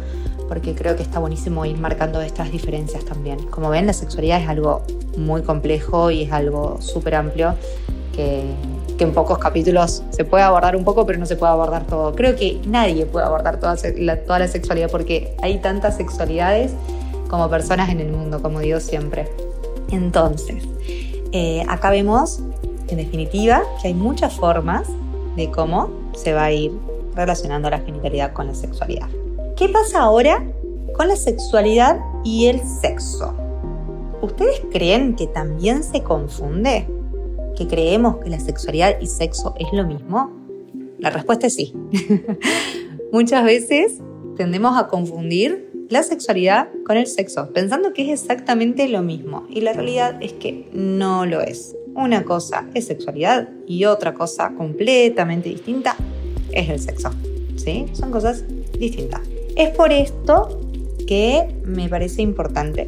porque 0.50 0.76
creo 0.76 0.98
que 0.98 1.04
está 1.04 1.20
buenísimo 1.20 1.66
ir 1.66 1.78
marcando 1.78 2.20
estas 2.20 2.52
diferencias 2.52 3.06
también. 3.06 3.40
Como 3.48 3.70
ven, 3.70 3.88
la 3.88 3.94
sexualidad 3.94 4.42
es 4.42 4.50
algo 4.50 4.84
muy 5.16 5.42
complejo 5.42 6.12
y 6.12 6.24
es 6.24 6.34
algo 6.34 6.82
súper 6.82 7.16
amplio 7.16 7.56
que, 8.14 8.44
que 8.98 9.04
en 9.04 9.14
pocos 9.14 9.38
capítulos 9.38 10.04
se 10.10 10.26
puede 10.26 10.44
abordar 10.44 10.76
un 10.76 10.84
poco, 10.84 11.06
pero 11.06 11.20
no 11.20 11.26
se 11.26 11.36
puede 11.36 11.52
abordar 11.52 11.86
todo. 11.86 12.16
Creo 12.16 12.36
que 12.36 12.60
nadie 12.66 13.06
puede 13.06 13.26
abordar 13.26 13.60
toda 13.60 13.76
la, 13.98 14.22
toda 14.22 14.40
la 14.40 14.48
sexualidad 14.48 14.90
porque 14.90 15.36
hay 15.42 15.60
tantas 15.60 15.98
sexualidades 15.98 16.74
como 17.30 17.50
personas 17.50 17.90
en 17.90 18.00
el 18.00 18.12
mundo, 18.12 18.42
como 18.42 18.60
digo 18.60 18.80
siempre. 18.80 19.30
Entonces, 19.92 20.64
eh, 21.32 21.64
acá 21.68 21.92
vemos, 21.92 22.40
en 22.88 22.98
definitiva, 22.98 23.62
que 23.82 23.90
hay 23.90 23.94
muchas 23.94 24.34
formas 24.34 24.88
de 25.36 25.52
cómo 25.52 25.90
se 26.16 26.34
va 26.34 26.46
a 26.46 26.52
ir 26.52 26.72
relacionando 27.16 27.70
la 27.70 27.80
genitalidad 27.80 28.34
con 28.34 28.48
la 28.48 28.56
sexualidad. 28.56 29.08
¿Qué 29.56 29.70
pasa 29.70 30.02
ahora 30.02 30.44
con 30.96 31.08
la 31.08 31.16
sexualidad 31.16 32.00
y 32.24 32.48
el 32.48 32.62
sexo? 32.62 33.34
¿Ustedes 34.22 34.62
creen 34.72 35.16
que 35.16 35.28
también 35.28 35.84
se 35.84 36.02
confunde? 36.02 36.88
Que 37.58 37.68
creemos 37.68 38.18
que 38.18 38.30
la 38.30 38.40
sexualidad 38.40 39.02
y 39.02 39.08
sexo 39.08 39.56
es 39.58 39.68
lo 39.74 39.86
mismo? 39.86 40.32
La 41.00 41.10
respuesta 41.10 41.48
es 41.48 41.56
sí. 41.56 41.74
Muchas 43.12 43.44
veces 43.44 44.00
tendemos 44.36 44.78
a 44.78 44.88
confundir 44.88 45.72
la 45.90 46.04
sexualidad 46.04 46.70
con 46.86 46.98
el 46.98 47.08
sexo, 47.08 47.52
pensando 47.54 47.94
que 47.94 48.04
es 48.12 48.22
exactamente 48.22 48.88
lo 48.88 49.02
mismo. 49.02 49.48
Y 49.50 49.62
la 49.62 49.74
realidad 49.74 50.18
es 50.22 50.34
que 50.34 50.70
no 50.74 51.26
lo 51.26 51.42
es. 51.42 51.76
Una 51.96 52.24
cosa 52.24 52.68
es 52.76 52.86
sexualidad 52.86 53.50
y 53.66 53.86
otra 53.86 54.14
cosa 54.14 54.54
completamente 54.56 55.50
distinta 55.50 55.96
es 56.52 56.70
el 56.70 56.80
sexo. 56.80 57.10
¿Sí? 57.56 57.86
Son 57.94 58.12
cosas 58.12 58.44
distintas. 58.78 59.22
Es 59.56 59.70
por 59.70 59.92
esto 59.92 60.60
que 61.08 61.56
me 61.64 61.90
parece 61.90 62.22
importante 62.22 62.88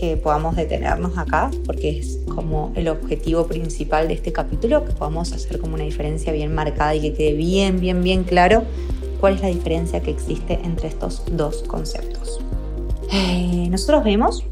que 0.00 0.16
podamos 0.16 0.56
detenernos 0.56 1.18
acá, 1.18 1.50
porque 1.66 1.98
es 1.98 2.20
como 2.34 2.72
el 2.74 2.88
objetivo 2.88 3.46
principal 3.46 4.08
de 4.08 4.14
este 4.14 4.32
capítulo, 4.32 4.86
que 4.86 4.92
podamos 4.92 5.30
hacer 5.32 5.60
como 5.60 5.74
una 5.74 5.84
diferencia 5.84 6.32
bien 6.32 6.54
marcada 6.54 6.94
y 6.94 7.02
que 7.02 7.12
quede 7.12 7.34
bien, 7.34 7.80
bien, 7.80 8.02
bien 8.02 8.24
claro 8.24 8.62
cuál 9.20 9.34
es 9.34 9.42
la 9.42 9.48
diferencia 9.48 10.00
que 10.00 10.10
existe 10.10 10.58
entre 10.64 10.88
estos 10.88 11.22
dos 11.32 11.62
conceptos. 11.64 12.40
Eh, 13.12 13.68
nosotros 13.70 14.02
vemos 14.02 14.46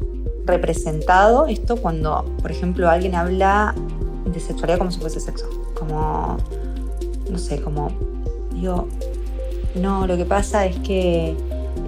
representado 0.45 1.47
esto 1.47 1.77
cuando, 1.77 2.25
por 2.43 2.51
ejemplo, 2.51 2.87
alguien 2.87 3.15
habla 3.15 3.73
de 4.31 4.39
sexualidad 4.39 4.77
como 4.77 4.91
si 4.91 4.99
fuese 4.99 5.19
sexo, 5.19 5.49
como, 5.73 6.37
no 7.27 7.37
sé, 7.39 7.59
como, 7.59 7.91
digo, 8.53 8.87
no, 9.73 10.05
lo 10.05 10.15
que 10.15 10.25
pasa 10.25 10.67
es 10.67 10.75
que 10.77 11.35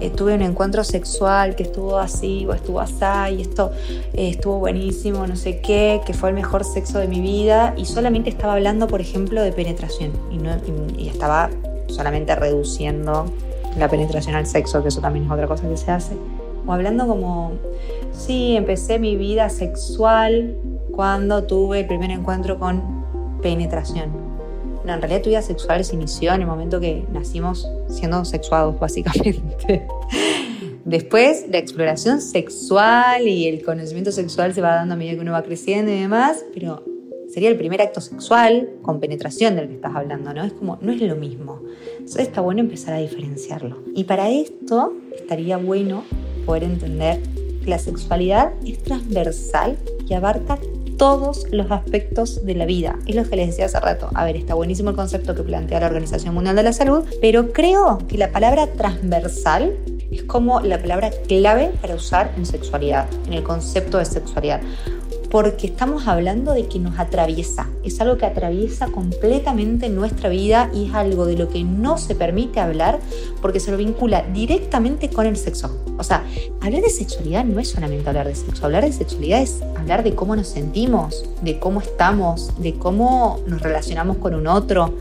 eh, 0.02 0.10
tuve 0.10 0.34
un 0.34 0.42
encuentro 0.42 0.82
sexual 0.82 1.54
que 1.54 1.62
estuvo 1.62 1.96
así 1.96 2.44
o 2.48 2.54
estuvo 2.54 2.80
así 2.80 2.92
y 3.36 3.42
esto 3.42 3.70
eh, 4.14 4.30
estuvo 4.30 4.58
buenísimo, 4.58 5.24
no 5.28 5.36
sé 5.36 5.60
qué, 5.60 6.00
que 6.04 6.12
fue 6.12 6.30
el 6.30 6.34
mejor 6.34 6.64
sexo 6.64 6.98
de 6.98 7.06
mi 7.06 7.20
vida 7.20 7.72
y 7.76 7.84
solamente 7.84 8.28
estaba 8.28 8.54
hablando, 8.54 8.88
por 8.88 9.00
ejemplo, 9.00 9.40
de 9.40 9.52
penetración 9.52 10.10
y, 10.32 10.38
no, 10.38 10.50
y, 10.98 11.06
estaba 11.06 11.50
solamente 11.86 12.34
reduciendo 12.34 13.26
la 13.78 13.88
penetración 13.88 14.34
al 14.34 14.46
sexo, 14.46 14.82
que 14.82 14.88
eso 14.88 15.00
también 15.00 15.26
es 15.26 15.30
otra 15.30 15.46
cosa 15.46 15.68
que 15.68 15.76
se 15.76 15.92
hace. 15.92 16.16
O 16.66 16.72
hablando 16.72 17.06
como, 17.06 17.52
sí, 18.12 18.56
empecé 18.56 18.98
mi 18.98 19.14
vida 19.14 19.50
sexual 19.50 20.56
cuando 20.90 21.44
tuve 21.44 21.80
el 21.80 21.86
primer 21.86 22.10
encuentro 22.10 22.58
con 22.58 22.82
penetración. 23.40 24.31
No, 24.84 24.94
en 24.94 25.00
realidad 25.00 25.22
tu 25.22 25.30
vida 25.30 25.42
sexual 25.42 25.84
se 25.84 25.94
inició 25.94 26.34
en 26.34 26.42
el 26.42 26.46
momento 26.46 26.80
que 26.80 27.04
nacimos 27.12 27.68
siendo 27.88 28.24
sexuados, 28.24 28.78
básicamente. 28.80 29.86
Después, 30.84 31.46
la 31.48 31.58
exploración 31.58 32.20
sexual 32.20 33.28
y 33.28 33.46
el 33.46 33.62
conocimiento 33.62 34.10
sexual 34.10 34.52
se 34.52 34.60
va 34.60 34.74
dando 34.74 34.94
a 34.94 34.96
medida 34.96 35.14
que 35.14 35.20
uno 35.20 35.32
va 35.32 35.42
creciendo 35.42 35.92
y 35.92 36.00
demás, 36.00 36.44
pero 36.52 36.84
sería 37.32 37.48
el 37.48 37.56
primer 37.56 37.80
acto 37.80 38.00
sexual 38.00 38.68
con 38.82 38.98
penetración 38.98 39.54
del 39.54 39.68
que 39.68 39.74
estás 39.76 39.94
hablando, 39.94 40.34
¿no? 40.34 40.44
Es 40.44 40.52
como, 40.52 40.78
no 40.82 40.92
es 40.92 41.00
lo 41.00 41.14
mismo. 41.16 41.60
Entonces 41.92 42.26
está 42.26 42.40
bueno 42.40 42.60
empezar 42.60 42.94
a 42.94 42.98
diferenciarlo. 42.98 43.78
Y 43.94 44.04
para 44.04 44.28
esto 44.28 44.92
estaría 45.14 45.56
bueno 45.56 46.04
poder 46.44 46.64
entender 46.64 47.20
que 47.62 47.70
la 47.70 47.78
sexualidad 47.78 48.52
es 48.66 48.82
transversal 48.82 49.78
y 50.08 50.14
abarca 50.14 50.58
todos 51.02 51.48
los 51.50 51.68
aspectos 51.72 52.46
de 52.46 52.54
la 52.54 52.64
vida. 52.64 52.96
Es 53.08 53.16
lo 53.16 53.28
que 53.28 53.34
les 53.34 53.48
decía 53.48 53.64
hace 53.64 53.80
rato. 53.80 54.08
A 54.14 54.24
ver, 54.24 54.36
está 54.36 54.54
buenísimo 54.54 54.90
el 54.90 54.94
concepto 54.94 55.34
que 55.34 55.42
plantea 55.42 55.80
la 55.80 55.86
Organización 55.86 56.32
Mundial 56.32 56.54
de 56.54 56.62
la 56.62 56.72
Salud, 56.72 57.02
pero 57.20 57.52
creo 57.52 57.98
que 58.06 58.16
la 58.16 58.30
palabra 58.30 58.68
transversal 58.68 59.76
es 60.12 60.22
como 60.22 60.60
la 60.60 60.78
palabra 60.78 61.10
clave 61.26 61.72
para 61.80 61.96
usar 61.96 62.32
en 62.36 62.46
sexualidad, 62.46 63.08
en 63.26 63.32
el 63.32 63.42
concepto 63.42 63.98
de 63.98 64.04
sexualidad 64.04 64.60
porque 65.32 65.66
estamos 65.68 66.08
hablando 66.08 66.52
de 66.52 66.66
que 66.66 66.78
nos 66.78 66.98
atraviesa, 66.98 67.66
es 67.82 67.98
algo 68.02 68.18
que 68.18 68.26
atraviesa 68.26 68.88
completamente 68.88 69.88
nuestra 69.88 70.28
vida 70.28 70.70
y 70.74 70.88
es 70.88 70.94
algo 70.94 71.24
de 71.24 71.38
lo 71.38 71.48
que 71.48 71.64
no 71.64 71.96
se 71.96 72.14
permite 72.14 72.60
hablar 72.60 73.00
porque 73.40 73.58
se 73.58 73.70
lo 73.70 73.78
vincula 73.78 74.26
directamente 74.34 75.08
con 75.08 75.24
el 75.24 75.38
sexo. 75.38 75.74
O 75.96 76.04
sea, 76.04 76.22
hablar 76.60 76.82
de 76.82 76.90
sexualidad 76.90 77.46
no 77.46 77.60
es 77.60 77.70
solamente 77.70 78.06
hablar 78.10 78.26
de 78.26 78.34
sexo, 78.34 78.66
hablar 78.66 78.84
de 78.84 78.92
sexualidad 78.92 79.40
es 79.40 79.62
hablar 79.74 80.04
de 80.04 80.14
cómo 80.14 80.36
nos 80.36 80.48
sentimos, 80.48 81.24
de 81.40 81.58
cómo 81.58 81.80
estamos, 81.80 82.52
de 82.60 82.74
cómo 82.74 83.40
nos 83.46 83.62
relacionamos 83.62 84.18
con 84.18 84.34
un 84.34 84.46
otro, 84.46 84.94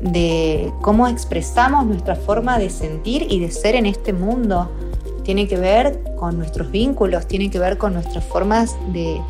de 0.00 0.72
cómo 0.80 1.06
expresamos 1.06 1.84
nuestra 1.84 2.16
forma 2.16 2.58
de 2.58 2.70
sentir 2.70 3.26
y 3.28 3.40
de 3.40 3.50
ser 3.50 3.74
en 3.74 3.84
este 3.84 4.14
mundo. 4.14 4.70
Tiene 5.22 5.46
que 5.46 5.58
ver 5.58 6.00
con 6.16 6.38
nuestros 6.38 6.70
vínculos, 6.70 7.26
tiene 7.26 7.50
que 7.50 7.58
ver 7.58 7.76
con 7.76 7.92
nuestras 7.92 8.24
formas 8.24 8.74
de, 8.94 9.20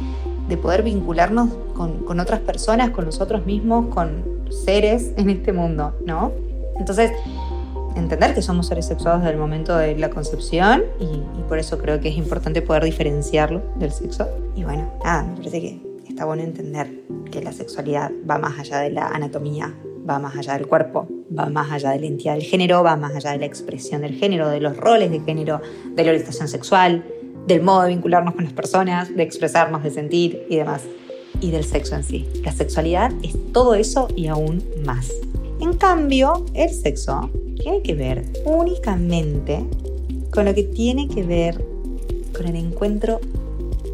de 0.49 0.57
poder 0.57 0.83
vincularnos 0.83 1.51
con, 1.75 2.21
otras 2.21 2.41
personas, 2.41 2.91
con 2.91 3.05
nosotros 3.05 3.45
mismos, 3.45 3.87
con 3.95 4.25
seres 4.51 5.13
en 5.17 5.31
este 5.31 5.53
mundo, 5.53 5.95
¿no? 6.05 6.33
Entonces, 6.79 7.13
entender 7.97 8.35
que 8.35 8.43
somos 8.43 8.67
seres 8.67 8.87
sexuados 8.87 9.21
desde 9.21 9.33
el 9.33 9.39
momento 9.39 9.77
de 9.77 9.97
la 9.97 10.11
concepción 10.11 10.85
y, 11.01 11.43
por 11.49 11.59
eso 11.59 11.79
creo 11.79 12.01
que 12.01 12.09
es 12.09 12.17
importante 12.17 12.61
poder 12.63 12.85
diferenciarlo 12.85 13.63
del 13.77 13.93
sexo. 13.93 14.29
Y 14.57 14.65
bueno, 14.65 14.91
nada, 15.05 15.23
me 15.23 15.37
parece 15.37 15.61
que 15.61 15.81
está 16.09 16.25
bueno 16.25 16.43
entender 16.43 16.89
que 17.31 17.43
la 17.43 17.53
sexualidad 17.53 18.11
va 18.29 18.39
más 18.39 18.59
allá 18.59 18.81
de 18.81 18.91
la 18.91 19.09
anatomía, 19.09 19.75
va 20.09 20.19
más 20.19 20.37
allá 20.37 20.55
del 20.55 20.67
cuerpo, 20.67 21.07
va 21.37 21.49
más 21.49 21.71
allá 21.71 21.91
de 21.91 22.01
la 22.01 22.07
identidad 22.07 22.35
del 22.35 22.43
género, 22.43 22.83
va 22.83 22.97
más 22.97 23.15
allá 23.15 23.33
de 23.33 23.39
la 23.39 23.47
expresión 23.47 24.03
del 24.03 24.15
género, 24.15 24.49
de 24.49 24.61
los 24.61 24.77
roles 24.77 25.11
de 25.11 25.21
género, 25.21 25.61
de 25.95 26.05
la 26.05 26.11
orientación 26.11 26.49
sexual, 26.49 27.05
del 27.47 27.63
modo 27.63 27.83
de 27.83 27.91
vincularnos 27.91 28.35
con 28.35 28.45
las 28.45 28.53
personas, 28.53 29.15
de 29.15 29.23
expresarnos, 29.23 29.83
de 29.83 29.91
sentir 29.91 30.47
y 30.49 30.57
demás, 30.57 30.83
y 31.41 31.51
del 31.51 31.65
sexo 31.65 31.95
en 31.95 32.03
sí. 32.03 32.27
La 32.45 32.53
sexualidad 32.53 33.13
es 33.23 33.35
todo 33.53 33.75
eso 33.75 34.09
y 34.17 34.27
aún 34.27 34.63
más. 34.85 35.13
En 35.61 35.75
cambio, 35.75 36.45
el 36.55 36.71
sexo 36.71 37.31
tiene 37.57 37.83
que 37.83 37.95
ver 37.95 38.25
únicamente 38.45 39.65
con 40.31 40.45
lo 40.45 40.55
que 40.55 40.65
tiene 40.65 41.09
que 41.09 41.23
ver 41.23 41.65
con 42.37 42.47
el 42.47 42.57
encuentro 42.57 43.21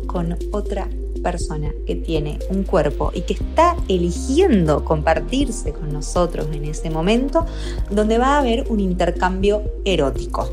con 0.06 0.36
otra 0.50 0.88
persona 1.22 1.72
que 1.86 1.94
tiene 1.94 2.38
un 2.50 2.64
cuerpo 2.64 3.12
y 3.14 3.22
que 3.22 3.34
está 3.34 3.76
eligiendo 3.88 4.84
compartirse 4.84 5.72
con 5.72 5.92
nosotros 5.92 6.48
en 6.52 6.64
ese 6.64 6.90
momento, 6.90 7.46
donde 7.90 8.18
va 8.18 8.36
a 8.36 8.38
haber 8.40 8.66
un 8.68 8.80
intercambio 8.80 9.62
erótico. 9.84 10.50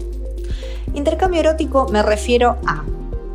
Intercambio 0.93 1.41
erótico 1.41 1.87
me 1.89 2.01
refiero 2.01 2.57
a 2.65 2.83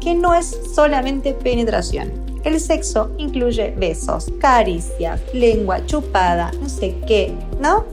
que 0.01 0.15
no 0.15 0.35
es 0.35 0.59
solamente 0.75 1.33
penetración. 1.33 2.13
El 2.45 2.61
sexo 2.61 3.11
incluye 3.17 3.75
besos, 3.77 4.31
caricias, 4.39 5.21
lengua, 5.33 5.85
chupada, 5.87 6.51
no 6.61 6.69
sé 6.69 6.95
qué, 7.07 7.33
¿no? 7.61 7.85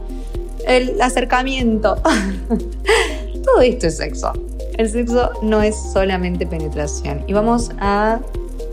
El 0.67 1.01
acercamiento. 1.01 1.95
Todo 3.45 3.61
esto 3.61 3.87
es 3.87 3.97
sexo. 3.97 4.33
El 4.77 4.89
sexo 4.89 5.31
no 5.41 5.61
es 5.61 5.75
solamente 5.93 6.45
penetración. 6.45 7.23
Y 7.27 7.33
vamos 7.33 7.71
a 7.79 8.19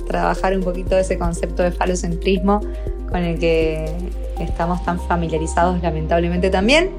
trabajar 0.09 0.57
un 0.57 0.65
poquito 0.65 0.97
ese 0.97 1.17
concepto 1.17 1.63
de 1.63 1.71
falocentrismo 1.71 2.61
con 3.09 3.23
el 3.23 3.39
que 3.39 3.87
estamos 4.41 4.85
tan 4.85 4.99
familiarizados 5.01 5.81
lamentablemente 5.83 6.51
también 6.51 6.91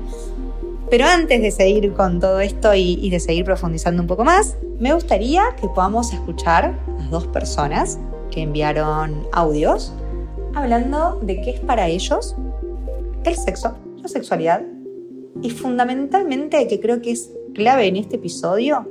pero 0.90 1.06
antes 1.06 1.42
de 1.42 1.52
seguir 1.52 1.94
con 1.94 2.20
todo 2.20 2.40
esto 2.40 2.74
y, 2.74 3.10
de 3.10 3.20
seguir 3.20 3.46
profundizando 3.46 4.02
un 4.02 4.08
poco 4.08 4.24
más, 4.24 4.58
me 4.80 4.94
gustaría 4.94 5.44
que 5.60 5.68
podamos 5.68 6.14
escuchar 6.14 6.80
a 7.00 7.08
dos 7.10 7.28
personas 7.28 8.00
que 8.32 8.42
enviaron 8.42 9.28
audios 9.32 9.94
hablando 10.56 11.20
de 11.22 11.42
qué 11.42 11.52
es 11.52 11.60
para 11.60 11.88
ellos 11.88 12.36
el 13.24 13.36
sexo, 13.36 13.78
la 14.02 14.08
sexualidad 14.08 14.64
y 15.42 15.52
fundamentalmente 15.52 16.68
que 16.68 16.80
creo 16.80 17.02
que 17.02 17.12
es 17.12 17.32
clave 17.54 17.88
en 17.88 17.96
este 17.96 18.16
episodio 18.16 18.88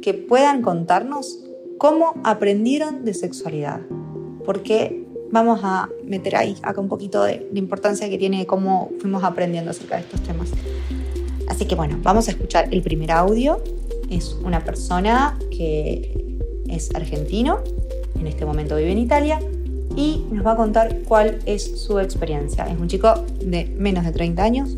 que 0.00 0.14
puedan 0.14 0.62
contarnos 0.62 1.44
cómo 1.78 2.14
aprendieron 2.24 3.04
de 3.04 3.14
sexualidad. 3.14 3.80
Porque 4.44 5.06
vamos 5.30 5.60
a 5.62 5.88
meter 6.04 6.36
ahí 6.36 6.56
acá 6.62 6.80
un 6.80 6.88
poquito 6.88 7.22
de 7.24 7.48
la 7.52 7.58
importancia 7.58 8.08
que 8.08 8.18
tiene 8.18 8.46
cómo 8.46 8.90
fuimos 9.00 9.24
aprendiendo 9.24 9.70
acerca 9.70 9.96
de 9.96 10.02
estos 10.02 10.22
temas. 10.22 10.50
Así 11.48 11.66
que 11.66 11.74
bueno, 11.74 11.98
vamos 12.02 12.28
a 12.28 12.32
escuchar 12.32 12.68
el 12.72 12.82
primer 12.82 13.12
audio. 13.12 13.62
Es 14.10 14.36
una 14.44 14.64
persona 14.64 15.38
que 15.50 16.38
es 16.68 16.94
argentino, 16.94 17.60
en 18.18 18.26
este 18.26 18.44
momento 18.44 18.76
vive 18.76 18.92
en 18.92 18.98
Italia 18.98 19.40
y 19.96 20.24
nos 20.30 20.44
va 20.44 20.52
a 20.52 20.56
contar 20.56 20.98
cuál 21.06 21.38
es 21.46 21.80
su 21.80 21.98
experiencia. 21.98 22.64
Es 22.66 22.78
un 22.78 22.88
chico 22.88 23.24
de 23.40 23.66
menos 23.76 24.04
de 24.04 24.12
30 24.12 24.42
años, 24.42 24.76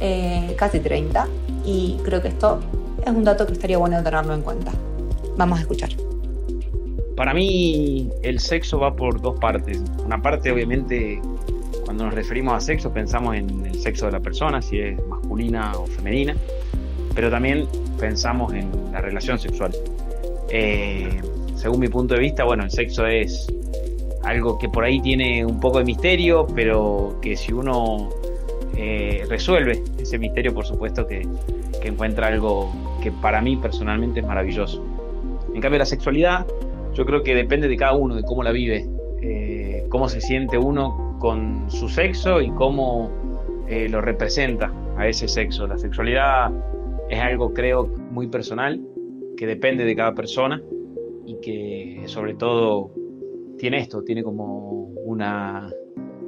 eh, 0.00 0.54
casi 0.56 0.80
30, 0.80 1.26
y 1.64 1.96
creo 2.04 2.20
que 2.20 2.28
esto 2.28 2.60
es 3.04 3.12
un 3.12 3.24
dato 3.24 3.46
que 3.46 3.52
estaría 3.52 3.78
bueno 3.78 4.02
tenerlo 4.02 4.34
en 4.34 4.42
cuenta. 4.42 4.72
Vamos 5.36 5.58
a 5.58 5.62
escuchar. 5.62 5.90
Para 7.16 7.34
mí 7.34 8.10
el 8.22 8.40
sexo 8.40 8.78
va 8.78 8.94
por 8.96 9.20
dos 9.20 9.38
partes. 9.38 9.80
Una 10.04 10.20
parte 10.20 10.50
obviamente 10.50 11.20
cuando 11.84 12.04
nos 12.04 12.14
referimos 12.14 12.54
a 12.54 12.60
sexo 12.60 12.92
pensamos 12.92 13.36
en 13.36 13.66
el 13.66 13.80
sexo 13.80 14.06
de 14.06 14.12
la 14.12 14.20
persona, 14.20 14.62
si 14.62 14.78
es 14.80 14.98
masculina 15.32 15.72
o 15.78 15.86
femenina, 15.86 16.36
pero 17.14 17.30
también 17.30 17.66
pensamos 17.98 18.52
en 18.52 18.70
la 18.92 19.00
relación 19.00 19.38
sexual. 19.38 19.72
Eh, 20.50 21.20
según 21.54 21.80
mi 21.80 21.88
punto 21.88 22.14
de 22.14 22.20
vista, 22.20 22.44
bueno, 22.44 22.64
el 22.64 22.70
sexo 22.70 23.06
es 23.06 23.46
algo 24.24 24.58
que 24.58 24.68
por 24.68 24.84
ahí 24.84 25.00
tiene 25.00 25.44
un 25.44 25.58
poco 25.58 25.78
de 25.78 25.84
misterio, 25.84 26.46
pero 26.54 27.18
que 27.22 27.36
si 27.36 27.52
uno 27.52 28.10
eh, 28.76 29.24
resuelve 29.28 29.82
ese 29.98 30.18
misterio, 30.18 30.52
por 30.52 30.66
supuesto 30.66 31.06
que, 31.06 31.26
encuentra 31.84 32.28
algo 32.28 32.72
que 33.02 33.10
para 33.10 33.40
mí 33.40 33.56
personalmente 33.56 34.20
es 34.20 34.26
maravilloso. 34.26 34.84
En 35.52 35.60
cambio, 35.60 35.80
la 35.80 35.84
sexualidad, 35.84 36.46
yo 36.94 37.04
creo 37.04 37.24
que 37.24 37.34
depende 37.34 37.66
de 37.66 37.76
cada 37.76 37.94
uno, 37.94 38.14
de 38.14 38.22
cómo 38.22 38.44
la 38.44 38.52
vive. 38.52 38.86
Eh, 39.20 39.86
cómo 39.88 40.08
se 40.08 40.20
siente 40.20 40.58
uno 40.58 41.16
con 41.18 41.68
su 41.68 41.88
sexo 41.88 42.40
y 42.40 42.50
cómo 42.50 43.10
lo 43.88 44.00
representa 44.02 44.70
a 44.96 45.08
ese 45.08 45.28
sexo. 45.28 45.66
La 45.66 45.78
sexualidad 45.78 46.52
es 47.08 47.20
algo, 47.20 47.52
creo, 47.52 47.86
muy 48.10 48.26
personal, 48.28 48.80
que 49.36 49.46
depende 49.46 49.84
de 49.84 49.96
cada 49.96 50.14
persona 50.14 50.62
y 51.26 51.36
que 51.40 52.02
sobre 52.06 52.34
todo 52.34 52.90
tiene 53.58 53.78
esto, 53.78 54.02
tiene 54.02 54.22
como 54.22 54.92
una, 55.04 55.70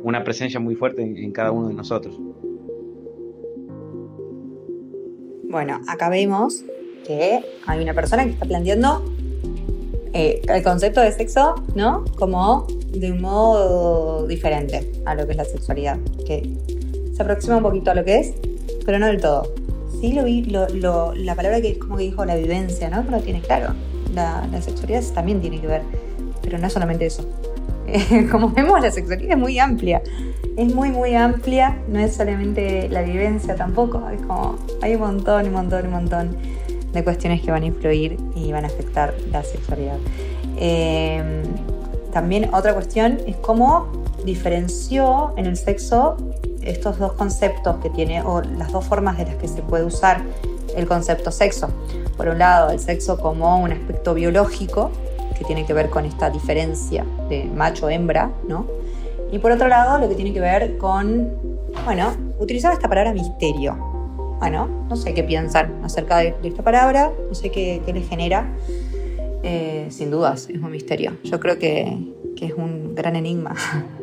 una 0.02 0.22
presencia 0.22 0.60
muy 0.60 0.74
fuerte 0.74 1.02
en, 1.02 1.32
cada 1.32 1.50
uno 1.50 1.68
de 1.68 1.74
nosotros. 1.74 2.18
Bueno, 5.48 5.80
acá 5.88 6.08
vemos 6.08 6.64
que 7.06 7.40
hay 7.66 7.82
una 7.82 7.94
persona 7.94 8.24
que 8.24 8.30
está 8.30 8.46
planteando 8.46 9.04
eh, 10.12 10.42
el 10.48 10.62
concepto 10.62 11.00
de 11.00 11.12
sexo, 11.12 11.54
¿no? 11.74 12.04
Como 12.18 12.66
de 12.90 13.12
un 13.12 13.20
modo 13.20 14.26
diferente 14.26 14.92
a 15.04 15.14
lo 15.14 15.26
que 15.26 15.32
es 15.32 15.36
la 15.36 15.44
sexualidad, 15.44 15.98
que 16.26 16.56
se 17.12 17.22
aproxima 17.22 17.56
un 17.56 17.62
poquito 17.62 17.90
a 17.90 17.94
lo 17.94 18.04
que 18.04 18.18
es, 18.18 18.34
pero 18.84 18.98
no 18.98 19.06
del 19.06 19.20
todo. 19.20 19.52
Sí 20.00 20.12
lo 20.12 20.24
vi, 20.24 20.42
la 20.42 21.34
palabra 21.34 21.60
que 21.60 21.78
como 21.78 21.96
que 21.96 22.04
dijo 22.04 22.24
la 22.24 22.36
vivencia, 22.36 22.90
¿no? 22.90 23.02
Pero 23.04 23.20
tiene 23.20 23.40
claro, 23.40 23.74
la, 24.14 24.46
la 24.50 24.60
sexualidad 24.60 25.02
también 25.14 25.40
tiene 25.40 25.60
que 25.60 25.66
ver, 25.66 25.82
pero 26.42 26.58
no 26.58 26.68
solamente 26.68 27.06
eso. 27.06 27.26
como 28.30 28.50
vemos, 28.50 28.80
la 28.80 28.90
sexualidad 28.90 29.32
es 29.32 29.38
muy 29.38 29.58
amplia. 29.58 30.02
Es 30.56 30.72
muy, 30.72 30.90
muy 30.90 31.14
amplia, 31.14 31.78
no 31.88 31.98
es 31.98 32.14
solamente 32.14 32.88
la 32.88 33.02
vivencia 33.02 33.56
tampoco, 33.56 34.08
es 34.10 34.20
como 34.22 34.56
hay 34.82 34.94
un 34.94 35.00
montón, 35.00 35.46
un 35.48 35.52
montón, 35.52 35.86
un 35.86 35.92
montón 35.92 36.36
de 36.92 37.02
cuestiones 37.02 37.42
que 37.42 37.50
van 37.50 37.64
a 37.64 37.66
influir 37.66 38.16
y 38.36 38.52
van 38.52 38.64
a 38.64 38.68
afectar 38.68 39.14
la 39.32 39.42
sexualidad. 39.42 39.96
Em, 40.56 41.42
también 42.12 42.54
otra 42.54 42.72
cuestión 42.72 43.18
es 43.26 43.34
cómo 43.36 44.04
diferenció 44.24 45.34
en 45.36 45.46
el 45.46 45.56
sexo 45.56 46.16
estos 46.64 46.98
dos 46.98 47.12
conceptos 47.14 47.76
que 47.82 47.90
tiene, 47.90 48.22
o 48.22 48.42
las 48.42 48.72
dos 48.72 48.84
formas 48.84 49.18
de 49.18 49.26
las 49.26 49.36
que 49.36 49.48
se 49.48 49.62
puede 49.62 49.84
usar 49.84 50.22
el 50.76 50.86
concepto 50.86 51.30
sexo. 51.30 51.68
Por 52.16 52.28
un 52.28 52.38
lado, 52.38 52.70
el 52.70 52.80
sexo 52.80 53.18
como 53.18 53.62
un 53.62 53.72
aspecto 53.72 54.14
biológico, 54.14 54.90
que 55.36 55.44
tiene 55.44 55.66
que 55.66 55.72
ver 55.72 55.90
con 55.90 56.04
esta 56.04 56.30
diferencia 56.30 57.04
de 57.28 57.44
macho-hembra, 57.44 58.30
¿no? 58.48 58.66
Y 59.32 59.38
por 59.38 59.50
otro 59.50 59.68
lado, 59.68 59.98
lo 59.98 60.08
que 60.08 60.14
tiene 60.14 60.32
que 60.32 60.40
ver 60.40 60.78
con, 60.78 61.32
bueno, 61.84 62.14
utilizar 62.38 62.72
esta 62.72 62.88
palabra 62.88 63.12
misterio. 63.12 63.76
Bueno, 64.38 64.68
no 64.88 64.96
sé 64.96 65.14
qué 65.14 65.24
piensan 65.24 65.84
acerca 65.84 66.18
de, 66.18 66.34
esta 66.42 66.62
palabra, 66.62 67.10
no 67.28 67.34
sé 67.34 67.50
qué, 67.50 67.82
qué 67.84 67.92
les 67.92 68.08
genera. 68.08 68.46
Eh, 69.42 69.86
sin 69.90 70.10
dudas, 70.10 70.48
es 70.48 70.60
un 70.60 70.70
misterio. 70.70 71.16
Yo 71.24 71.40
creo 71.40 71.58
que, 71.58 71.98
que 72.36 72.46
es 72.46 72.54
un 72.54 72.94
gran 72.94 73.16
enigma. 73.16 73.54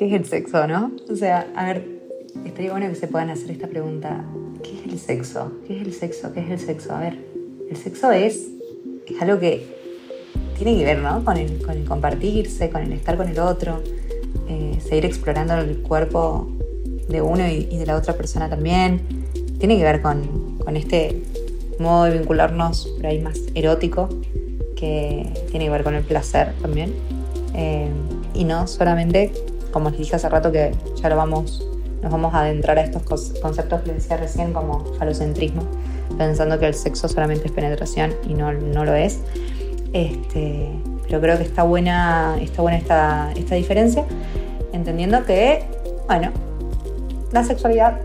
¿Qué 0.00 0.06
es 0.06 0.14
el 0.14 0.24
sexo, 0.24 0.66
no? 0.66 0.92
O 1.10 1.14
sea, 1.14 1.46
a 1.54 1.66
ver, 1.66 1.86
estaría 2.46 2.70
bueno 2.70 2.88
que 2.88 2.94
se 2.94 3.06
puedan 3.06 3.28
hacer 3.28 3.50
esta 3.50 3.66
pregunta. 3.66 4.24
¿Qué 4.62 4.72
es 4.72 4.90
el 4.90 4.98
sexo? 4.98 5.52
¿Qué 5.66 5.78
es 5.78 5.86
el 5.86 5.92
sexo? 5.92 6.32
¿Qué 6.32 6.40
es 6.40 6.48
el 6.48 6.58
sexo? 6.58 6.94
A 6.94 7.00
ver, 7.00 7.18
el 7.68 7.76
sexo 7.76 8.10
es, 8.10 8.48
es 9.06 9.20
algo 9.20 9.38
que 9.38 9.66
tiene 10.56 10.78
que 10.78 10.86
ver 10.86 11.00
¿no? 11.00 11.22
con, 11.22 11.36
el, 11.36 11.84
compartirse, 11.86 12.70
con 12.70 12.80
el 12.80 12.94
estar 12.94 13.18
con 13.18 13.28
el 13.28 13.38
otro, 13.40 13.82
eh, 14.48 14.78
seguir 14.80 15.04
explorando 15.04 15.58
el 15.58 15.82
cuerpo 15.82 16.48
de 17.10 17.20
uno 17.20 17.46
y, 17.46 17.66
de 17.66 17.84
la 17.84 17.94
otra 17.94 18.14
persona 18.14 18.48
también. 18.48 19.02
Tiene 19.58 19.76
que 19.76 19.82
ver 19.82 20.00
con, 20.00 20.22
este 20.76 21.20
modo 21.78 22.04
de 22.04 22.16
vincularnos 22.16 22.86
por 22.86 23.06
ahí 23.06 23.18
más 23.18 23.38
erótico, 23.54 24.08
que 24.76 25.30
tiene 25.50 25.66
que 25.66 25.70
ver 25.70 25.84
con 25.84 25.94
el 25.94 26.04
placer 26.04 26.54
también. 26.62 26.94
Eh, 27.54 27.90
y 28.32 28.44
no 28.44 28.66
solamente, 28.66 29.30
como 29.72 29.90
les 29.90 29.98
dije 29.98 30.16
hace 30.16 30.28
rato, 30.28 30.52
que 30.52 30.72
ya 30.96 31.08
lo 31.08 31.16
vamos, 31.16 31.66
nos 32.02 32.10
vamos 32.10 32.34
a 32.34 32.40
adentrar 32.40 32.78
a 32.78 32.82
estos 32.82 33.02
conceptos 33.40 33.82
que 33.82 33.88
les 33.88 34.02
decía 34.02 34.16
recién 34.16 34.52
como 34.52 34.84
falocentrismo, 34.94 35.62
pensando 36.16 36.58
que 36.58 36.66
el 36.66 36.74
sexo 36.74 37.08
solamente 37.08 37.46
es 37.46 37.52
penetración 37.52 38.14
y 38.28 38.34
no, 38.34 38.52
no 38.52 38.84
lo 38.84 38.94
es. 38.94 39.20
Este, 39.92 40.70
pero 41.02 41.20
creo 41.20 41.36
que 41.38 41.44
está 41.44 41.62
buena, 41.62 42.36
está 42.40 42.62
buena 42.62 42.78
esta, 42.78 43.32
esta 43.36 43.54
diferencia, 43.54 44.04
entendiendo 44.72 45.24
que, 45.24 45.64
bueno, 46.06 46.30
la 47.32 47.44
sexualidad 47.44 48.00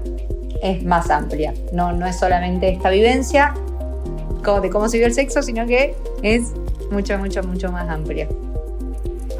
es 0.61 0.83
más 0.83 1.09
amplia. 1.09 1.53
No, 1.71 1.91
no 1.91 2.07
es 2.07 2.17
solamente 2.17 2.69
esta 2.69 2.89
vivencia 2.89 3.53
de 4.61 4.69
cómo 4.69 4.87
se 4.87 4.97
vive 4.97 5.07
el 5.07 5.13
sexo, 5.13 5.41
sino 5.41 5.65
que 5.65 5.95
es 6.21 6.53
mucho, 6.91 7.17
mucho, 7.17 7.41
mucho 7.43 7.71
más 7.71 7.89
amplia. 7.89 8.27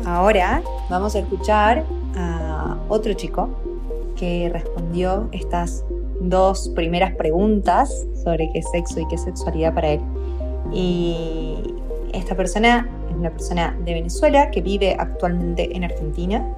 Ahora 0.04 0.64
vamos 0.90 1.16
a 1.16 1.20
escuchar 1.20 1.84
otro 2.90 3.14
chico 3.14 3.50
que 4.16 4.50
respondió 4.50 5.28
estas 5.32 5.84
dos 6.22 6.70
primeras 6.70 7.16
preguntas 7.16 8.08
sobre 8.24 8.50
qué 8.54 8.62
sexo 8.62 9.02
y 9.02 9.08
qué 9.08 9.18
sexualidad 9.18 9.74
para 9.74 9.92
él. 9.92 10.02
Y 10.72 11.58
esta 12.14 12.36
persona 12.36 12.90
es 13.10 13.16
una 13.16 13.32
persona 13.32 13.78
de 13.84 13.94
Venezuela 13.94 14.50
que 14.52 14.62
vive 14.62 14.96
actualmente 14.98 15.76
en 15.76 15.84
Argentina. 15.84 16.56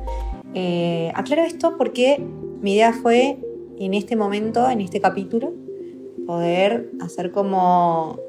Eh, 0.54 1.12
aclaro 1.16 1.44
esto 1.44 1.76
porque 1.78 2.24
mi 2.62 2.74
idea 2.74 2.94
fue 2.94 3.38
en 3.80 3.94
este 3.94 4.16
momento, 4.16 4.70
en 4.70 4.82
este 4.82 5.02
capítulo, 5.02 5.54
poder 6.26 6.92
hacer 7.02 7.32
como 7.32 8.20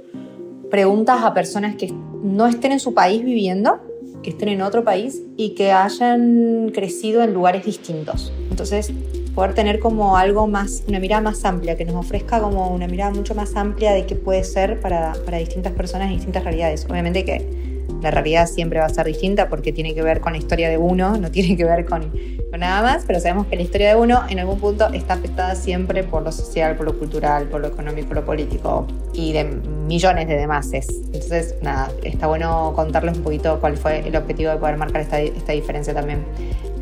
preguntas 0.71 1.23
a 1.23 1.35
personas 1.35 1.77
que 1.77 1.93
no 2.23 2.47
estén 2.47 2.73
en 2.73 2.81
su 2.81 2.95
país 2.95 3.25
viviendo, 3.25 3.81
que 4.23 4.31
estén 4.31 4.49
en 4.49 4.63
otro 4.63 4.85
país 4.85 5.23
y 5.37 5.51
que 5.51 5.73
hayan 5.73 6.71
crecido 6.75 7.23
en 7.23 7.35
lugares 7.35 7.65
distintos. 7.65 8.33
Entonces, 8.51 8.93
poder 9.35 9.55
tener 9.55 9.79
como 9.79 10.17
algo 10.17 10.47
más, 10.47 10.85
una 10.89 10.99
mirada 10.99 11.23
más 11.23 11.45
amplia, 11.45 11.77
que 11.77 11.85
nos 11.85 11.95
ofrezca 11.95 12.41
como 12.41 12.69
una 12.69 12.89
mirada 12.89 13.13
mucho 13.13 13.35
más 13.35 13.55
amplia 13.57 13.93
de 13.93 14.07
qué 14.07 14.17
puede 14.17 14.43
ser 14.45 14.81
para, 14.81 15.13
para 15.25 15.39
distintas 15.39 15.73
personas 15.73 16.11
y 16.11 16.15
distintas 16.15 16.45
realidades. 16.45 16.87
Obviamente 16.91 17.25
que 17.25 17.58
la 18.03 18.11
realidad 18.11 18.47
siempre 18.47 18.79
va 18.79 18.87
a 18.87 18.89
ser 18.89 19.07
distinta 19.07 19.49
porque 19.49 19.73
tiene 19.73 19.95
que 19.95 20.03
ver 20.03 20.21
con 20.21 20.33
la 20.33 20.39
historia 20.39 20.69
de 20.69 20.79
uno, 20.79 21.17
no 21.21 21.31
tiene 21.31 21.57
que 21.57 21.65
ver 21.65 21.85
con, 21.85 22.13
con, 22.51 22.61
nada 22.61 22.83
más, 22.83 23.05
pero 23.07 23.21
sabemos 23.21 23.47
que 23.47 23.57
la 23.57 23.63
historia 23.63 23.91
de 23.91 23.97
uno 23.97 24.23
en 24.29 24.39
algún 24.39 24.59
punto 24.59 24.89
está 24.93 25.15
afectada 25.15 25.55
siempre 25.55 26.05
por 26.05 26.23
lo 26.23 26.33
social, 26.33 26.77
por 26.77 26.87
lo 26.87 26.99
cultural, 26.99 27.47
por 27.49 27.61
lo 27.61 27.69
económico, 27.69 28.09
por 28.09 28.17
lo 28.17 28.25
político 28.25 28.87
y 29.13 29.33
de 29.33 29.45
millones 29.45 30.29
de 30.29 30.37
demás. 30.37 30.71
Entonces, 30.73 31.57
nada, 31.63 31.91
está 32.03 32.27
bueno 32.27 32.73
contarles 32.75 33.17
un 33.17 33.23
poquito 33.23 33.59
cuál 33.61 33.77
fue 33.77 34.07
el 34.07 34.17
objetivo 34.17 34.51
de 34.51 34.59
poder 34.59 34.77
marcar 34.77 35.03
esta, 35.03 35.21
esta 35.21 35.53
diferencia 35.53 35.95
también 35.95 36.25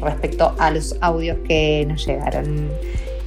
respecto 0.01 0.55
a 0.59 0.71
los 0.71 0.97
audios 1.01 1.39
que 1.47 1.85
nos 1.89 2.07
llegaron. 2.07 2.71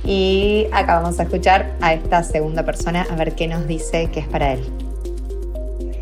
Y 0.04 0.68
acá 0.72 1.00
vamos 1.00 1.20
a 1.20 1.24
escuchar 1.24 1.76
a 1.82 1.94
esta 1.94 2.24
segunda 2.24 2.64
persona 2.64 3.06
a 3.10 3.16
ver 3.16 3.34
qué 3.36 3.48
nos 3.48 3.68
dice 3.68 4.10
que 4.12 4.22
es 4.22 4.28
para 4.28 4.54
él. 4.54 4.89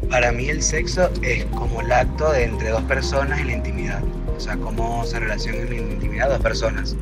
Para 0.09 0.31
mí 0.31 0.49
el 0.49 0.61
sexo 0.61 1.09
es 1.21 1.43
como 1.45 1.81
el 1.81 1.91
acto 1.91 2.31
de 2.31 2.43
entre 2.43 2.69
dos 2.69 2.83
personas 2.83 3.39
en 3.39 3.47
la 3.47 3.53
intimidad. 3.53 4.01
O 4.35 4.39
sea, 4.39 4.55
cómo 4.55 5.05
se 5.05 5.19
relacionan 5.19 5.67
en 5.67 5.87
la 5.87 5.93
intimidad 5.93 6.29
dos 6.29 6.39
personas. 6.39 6.95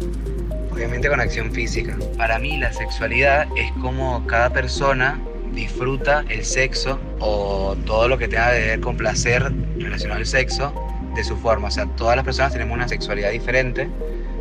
Obviamente 0.71 1.07
con 1.07 1.19
acción 1.19 1.51
física. 1.51 1.95
Para 2.17 2.39
mí 2.39 2.57
la 2.57 2.73
sexualidad 2.73 3.47
es 3.55 3.71
como 3.81 4.25
cada 4.25 4.49
persona 4.49 5.21
disfruta 5.53 6.25
el 6.29 6.43
sexo 6.43 6.99
o 7.19 7.75
todo 7.85 8.07
lo 8.07 8.17
que 8.17 8.27
tenga 8.27 8.51
que 8.51 8.59
ver 8.59 8.79
con 8.81 8.97
placer 8.97 9.53
relacionado 9.77 10.19
al 10.19 10.25
sexo 10.25 10.73
de 11.15 11.23
su 11.23 11.37
forma. 11.37 11.67
O 11.67 11.71
sea, 11.71 11.85
todas 11.95 12.15
las 12.15 12.25
personas 12.25 12.53
tenemos 12.53 12.75
una 12.75 12.87
sexualidad 12.87 13.31
diferente, 13.31 13.87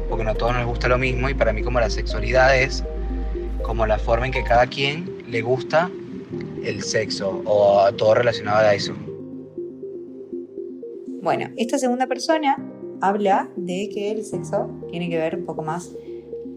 porque 0.08 0.24
no 0.24 0.30
a 0.30 0.34
todos 0.34 0.54
nos 0.54 0.66
gusta 0.66 0.88
lo 0.88 0.98
mismo, 0.98 1.28
y 1.28 1.34
para 1.34 1.52
mí 1.52 1.62
como 1.62 1.80
la 1.80 1.90
sexualidad 1.90 2.56
es 2.56 2.82
como 3.62 3.86
la 3.86 3.98
forma 3.98 4.26
en 4.26 4.32
que 4.32 4.42
cada 4.42 4.66
quien 4.66 5.22
le 5.28 5.42
gusta 5.42 5.90
el 6.64 6.82
sexo 6.82 7.42
o 7.44 7.92
todo 7.94 8.14
relacionado 8.14 8.58
a 8.58 8.74
eso. 8.74 8.94
Bueno, 11.22 11.48
esta 11.56 11.78
segunda 11.78 12.06
persona 12.06 12.56
habla 13.00 13.48
de 13.56 13.88
que 13.92 14.10
el 14.10 14.24
sexo 14.24 14.68
tiene 14.90 15.08
que 15.08 15.18
ver 15.18 15.36
un 15.36 15.46
poco 15.46 15.62
más, 15.62 15.90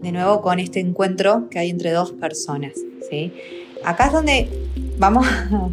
de 0.02 0.12
nuevo, 0.12 0.42
con 0.42 0.60
este 0.60 0.80
encuentro 0.80 1.48
que 1.50 1.58
hay 1.58 1.70
entre 1.70 1.90
dos 1.92 2.12
personas. 2.12 2.74
¿sí? 3.10 3.32
Acá 3.84 4.06
es 4.06 4.12
donde 4.12 4.48
vamos 4.98 5.26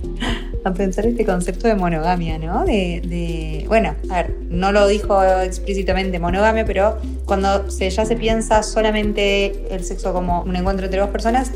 a 0.63 0.74
pensar 0.74 1.06
este 1.06 1.26
concepto 1.26 1.67
de 1.67 1.76
monogamia, 1.76 2.38
¿no? 2.39 2.63
De, 2.65 3.65
bueno, 3.67 3.95
a 4.10 4.24
ver, 4.24 4.36
no 4.50 4.71
lo 4.71 4.88
dijo 4.88 5.21
explícitamente 5.41 6.19
monogamia, 6.19 6.65
pero 6.65 6.98
cuando 7.26 7.67
ya 7.67 8.06
se 8.06 8.15
piensa 8.15 8.63
solamente 8.63 9.74
el 9.74 9.84
sexo 9.84 10.13
como 10.13 10.41
un 10.43 10.56
encuentro 10.56 10.86
entre 10.86 11.00
dos 11.00 11.10
personas, 11.10 11.52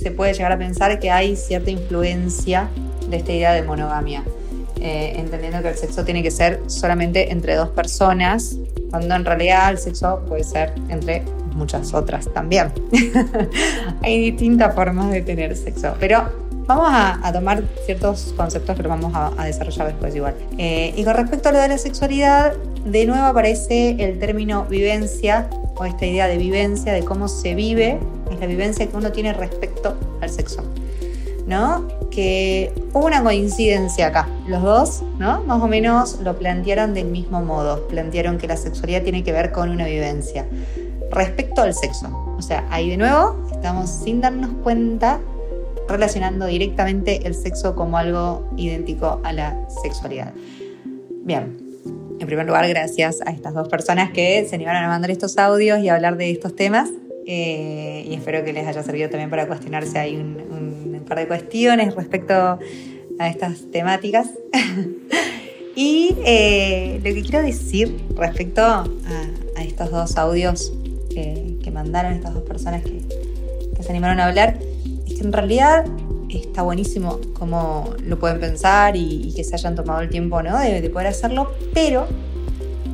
se 0.00 0.10
puede 0.10 0.32
llegar 0.32 0.52
a 0.52 0.58
pensar 0.58 0.98
que 1.00 1.10
hay 1.10 1.36
cierta 1.36 1.70
influencia 1.70 2.68
de 3.08 3.16
esta 3.16 3.32
idea 3.32 3.52
de 3.52 3.62
monogamia, 3.62 4.22
eh, 4.80 5.14
entendiendo 5.16 5.60
que 5.62 5.70
el 5.70 5.76
sexo 5.76 6.04
tiene 6.04 6.22
que 6.22 6.30
ser 6.30 6.62
solamente 6.66 7.32
entre 7.32 7.56
dos 7.56 7.70
personas, 7.70 8.56
cuando 8.90 9.14
en 9.14 9.24
realidad 9.24 9.70
el 9.70 9.78
sexo 9.78 10.22
puede 10.28 10.44
ser 10.44 10.72
entre 10.88 11.22
muchas 11.54 11.92
otras 11.94 12.32
también. 12.32 12.72
hay 14.02 14.30
distintas 14.30 14.74
formas 14.74 15.10
de 15.10 15.22
tener 15.22 15.56
sexo, 15.56 15.94
pero 15.98 16.22
vamos 16.66 16.88
a, 16.90 17.32
tomar 17.32 17.64
ciertos 17.86 18.34
conceptos 18.36 18.76
que 18.76 18.82
los 18.82 18.90
vamos 18.90 19.12
a, 19.14 19.44
desarrollar 19.44 19.88
después 19.88 20.14
igual. 20.14 20.34
Eh, 20.58 20.92
y 20.96 21.02
con 21.02 21.14
respecto 21.14 21.48
a 21.48 21.52
lo 21.52 21.58
de 21.58 21.68
la 21.68 21.78
sexualidad, 21.78 22.54
de 22.84 23.06
nuevo 23.06 23.24
aparece 23.24 23.96
el 23.98 24.18
término 24.18 24.64
vivencia 24.66 25.48
o 25.78 25.84
esta 25.84 26.06
idea 26.06 26.26
de 26.26 26.36
vivencia, 26.36 26.92
de 26.92 27.04
cómo 27.04 27.28
se 27.28 27.54
vive, 27.54 27.98
es 28.30 28.40
la 28.40 28.46
vivencia 28.46 28.86
que 28.86 28.96
uno 28.96 29.12
tiene 29.12 29.32
respecto 29.32 29.96
al 30.20 30.30
sexo. 30.30 30.62
¿No? 31.46 31.88
Que 32.10 32.72
hubo 32.92 33.06
una 33.06 33.22
coincidencia 33.22 34.08
acá. 34.08 34.28
Los 34.46 34.62
dos, 34.62 35.02
¿no? 35.18 35.42
Más 35.44 35.62
o 35.62 35.66
menos 35.66 36.20
lo 36.20 36.38
plantearon 36.38 36.92
del 36.92 37.06
mismo 37.06 37.40
modo. 37.40 37.88
Plantearon 37.88 38.36
que 38.36 38.46
la 38.46 38.56
sexualidad 38.56 39.02
tiene 39.02 39.24
que 39.24 39.32
ver 39.32 39.50
con 39.50 39.70
una 39.70 39.86
vivencia 39.86 40.46
respecto 41.10 41.62
al 41.62 41.72
sexo. 41.72 42.08
O 42.36 42.42
sea, 42.42 42.66
ahí 42.70 42.90
de 42.90 42.98
nuevo 42.98 43.36
estamos 43.50 43.88
sin 43.88 44.20
darnos 44.20 44.50
cuenta 44.62 45.20
relacionando 45.88 46.44
directamente 46.46 47.26
el 47.26 47.34
sexo 47.34 47.74
como 47.74 47.96
algo 47.96 48.44
idéntico 48.58 49.20
a 49.24 49.32
la 49.32 49.56
sexualidad. 49.82 50.34
Bien, 51.24 51.67
en 52.18 52.26
primer 52.26 52.46
lugar, 52.46 52.66
gracias 52.68 53.20
a 53.24 53.30
estas 53.30 53.54
dos 53.54 53.68
personas 53.68 54.10
que 54.10 54.44
se 54.48 54.56
animaron 54.56 54.84
a 54.84 54.88
mandar 54.88 55.10
estos 55.10 55.38
audios 55.38 55.80
y 55.80 55.88
a 55.88 55.94
hablar 55.94 56.16
de 56.16 56.30
estos 56.30 56.56
temas. 56.56 56.90
Eh, 57.26 58.06
y 58.08 58.14
espero 58.14 58.44
que 58.44 58.52
les 58.52 58.66
haya 58.66 58.82
servido 58.82 59.10
también 59.10 59.30
para 59.30 59.46
cuestionarse 59.46 59.98
ahí 59.98 60.16
un, 60.16 61.04
par 61.06 61.18
de 61.18 61.26
cuestiones 61.26 61.94
respecto 61.94 62.34
a 62.34 63.28
estas 63.28 63.70
temáticas. 63.70 64.28
y 65.76 66.16
eh, 66.26 67.00
lo 67.02 67.14
que 67.14 67.22
quiero 67.22 67.42
decir 67.42 67.96
respecto 68.14 68.62
a, 68.62 68.84
estos 69.62 69.90
dos 69.90 70.16
audios 70.16 70.72
que, 71.10 71.56
mandaron 71.72 72.14
estas 72.14 72.32
dos 72.32 72.44
personas 72.44 72.82
que, 72.82 73.02
que 73.76 73.82
se 73.82 73.90
animaron 73.90 74.18
a 74.20 74.26
hablar 74.26 74.58
en 75.20 75.32
realidad 75.32 75.84
está 76.30 76.62
buenísimo 76.62 77.20
cómo 77.38 77.94
lo 78.04 78.18
pueden 78.18 78.40
pensar 78.40 78.96
y, 78.96 79.32
que 79.34 79.44
se 79.44 79.54
hayan 79.54 79.74
tomado 79.74 80.00
el 80.00 80.08
tiempo 80.08 80.42
¿no? 80.42 80.58
de, 80.58 80.88
poder 80.90 81.08
hacerlo, 81.08 81.52
pero 81.74 82.06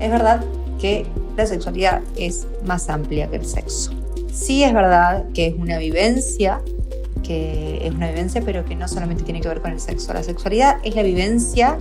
es 0.00 0.10
verdad 0.10 0.44
que 0.78 1.06
la 1.36 1.46
sexualidad 1.46 2.02
es 2.16 2.46
más 2.64 2.88
amplia 2.88 3.28
que 3.28 3.36
el 3.36 3.46
sexo. 3.46 3.92
Sí 4.32 4.64
es 4.64 4.72
verdad 4.72 5.24
que 5.32 5.46
es 5.46 5.54
una 5.54 5.78
vivencia, 5.78 6.60
que 7.22 7.86
es 7.86 7.94
una 7.94 8.08
vivencia, 8.08 8.42
pero 8.44 8.64
que 8.64 8.74
no 8.74 8.88
solamente 8.88 9.22
tiene 9.24 9.40
que 9.40 9.48
ver 9.48 9.60
con 9.60 9.72
el 9.72 9.80
sexo. 9.80 10.12
La 10.12 10.22
sexualidad 10.22 10.78
es 10.84 10.94
la 10.94 11.02
vivencia 11.02 11.78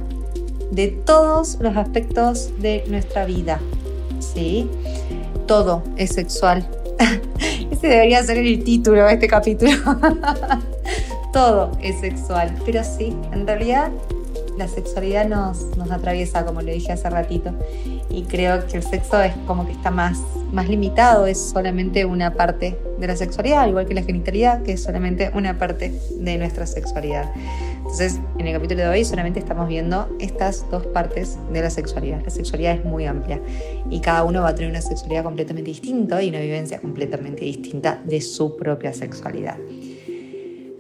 de 0.72 0.88
todos 0.88 1.58
los 1.60 1.76
aspectos 1.76 2.52
de 2.60 2.84
nuestra 2.88 3.26
vida. 3.26 3.60
¿sí? 4.20 4.70
Todo 5.48 5.84
es 5.98 6.12
sexual. 6.12 6.68
Ese 7.72 7.88
debería 7.88 8.24
ser 8.24 8.38
el 8.38 8.64
título 8.64 9.06
de 9.06 9.14
este 9.14 9.28
capítulo. 9.28 9.72
Todo 11.34 11.72
es 11.82 12.00
sexual, 12.00 12.56
pero 12.64 12.84
sí, 12.84 13.18
en 13.32 13.48
realidad 13.48 13.92
la 14.56 14.68
sexualidad 14.68 15.28
nos, 15.28 15.76
nos 15.78 15.90
atraviesa, 15.90 16.46
como 16.46 16.62
le 16.62 16.74
dije 16.74 16.92
hace 16.92 17.10
ratito, 17.10 17.52
y 18.08 18.22
creo 18.24 18.68
que 18.68 18.78
el 18.78 18.84
sexo 18.84 19.20
es 19.20 19.34
como 19.48 19.66
que 19.66 19.72
está 19.72 19.90
más, 19.90 20.20
más 20.52 20.70
limitado, 20.70 21.26
es 21.26 21.40
solamente 21.40 22.06
una 22.06 22.36
parte 22.36 22.78
de 23.00 23.08
la 23.08 23.16
sexualidad, 23.16 23.64
al 23.64 23.70
igual 23.70 23.88
que 23.88 23.96
la 23.96 24.04
genitalidad, 24.04 24.62
que 24.62 24.74
es 24.74 24.84
solamente 24.84 25.32
una 25.34 25.58
parte 25.58 25.92
de 26.20 26.38
nuestra 26.38 26.68
sexualidad. 26.68 27.32
Entonces, 27.78 28.20
en 28.38 28.48
el 28.48 28.54
capítulo 28.54 28.82
de 28.82 28.88
hoy 28.90 29.04
solamente 29.04 29.40
estamos 29.40 29.68
viendo 29.68 30.16
estas 30.20 30.70
dos 30.70 30.86
partes 30.86 31.38
de 31.52 31.62
la 31.62 31.70
sexualidad. 31.70 32.22
La 32.24 32.30
sexualidad 32.30 32.76
es 32.76 32.86
muy 32.86 33.06
amplia 33.06 33.42
y 33.90 34.00
cada 34.00 34.24
uno 34.24 34.44
va 34.44 34.50
a 34.50 34.56
tener 34.56 34.70
una 34.70 34.82
sexualidad 34.82 35.24
completamente 35.24 35.72
distinta 35.72 36.22
y 36.22 36.30
una 36.30 36.40
vivencia 36.40 36.80
completamente 36.80 37.44
distinta 37.44 38.00
de 38.06 38.22
su 38.22 38.56
propia 38.56 38.94
sexualidad. 38.94 39.58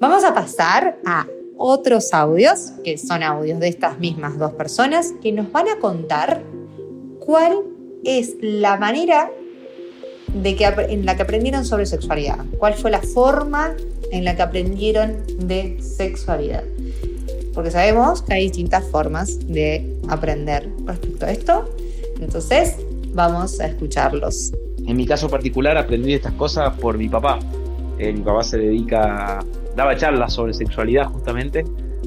Vamos 0.03 0.25
a 0.25 0.33
pasar 0.33 0.99
a 1.05 1.25
otros 1.57 2.13
audios, 2.13 2.73
que 2.83 2.97
son 2.97 3.23
audios 3.23 3.57
de 3.61 3.69
estas 3.69 3.99
mismas 3.99 4.37
dos 4.37 4.51
personas, 4.51 5.13
que 5.21 5.31
nos 5.31 5.49
van 5.49 5.69
a 5.69 5.79
contar 5.79 6.43
cuál 7.19 7.61
es 8.03 8.35
la 8.41 8.75
manera 8.75 9.31
de 10.33 10.57
que, 10.57 10.65
en 10.65 11.05
la 11.05 11.15
que 11.15 11.21
aprendieron 11.21 11.63
sobre 11.63 11.85
sexualidad, 11.85 12.43
cuál 12.57 12.73
fue 12.73 12.91
la 12.91 13.01
forma 13.01 13.77
en 14.11 14.25
la 14.25 14.35
que 14.35 14.41
aprendieron 14.41 15.23
de 15.39 15.81
sexualidad. 15.81 16.65
Porque 17.53 17.71
sabemos 17.71 18.23
que 18.23 18.33
hay 18.33 18.43
distintas 18.49 18.83
formas 18.83 19.39
de 19.47 19.89
aprender 20.09 20.69
respecto 20.83 21.25
a 21.27 21.31
esto. 21.31 21.69
Entonces, 22.19 22.75
vamos 23.13 23.57
a 23.61 23.67
escucharlos. 23.67 24.51
En 24.85 24.97
mi 24.97 25.05
caso 25.05 25.29
particular 25.29 25.77
aprendí 25.77 26.13
estas 26.13 26.33
cosas 26.33 26.77
por 26.77 26.97
mi 26.97 27.07
papá. 27.07 27.39
Eh, 27.99 28.11
mi 28.11 28.19
papá 28.19 28.43
se 28.43 28.57
dedica 28.57 29.39
daba 29.75 29.95
charlas 29.95 30.33
sobre 30.33 30.53
sexualidad 30.53 31.05
justamente, 31.07 31.63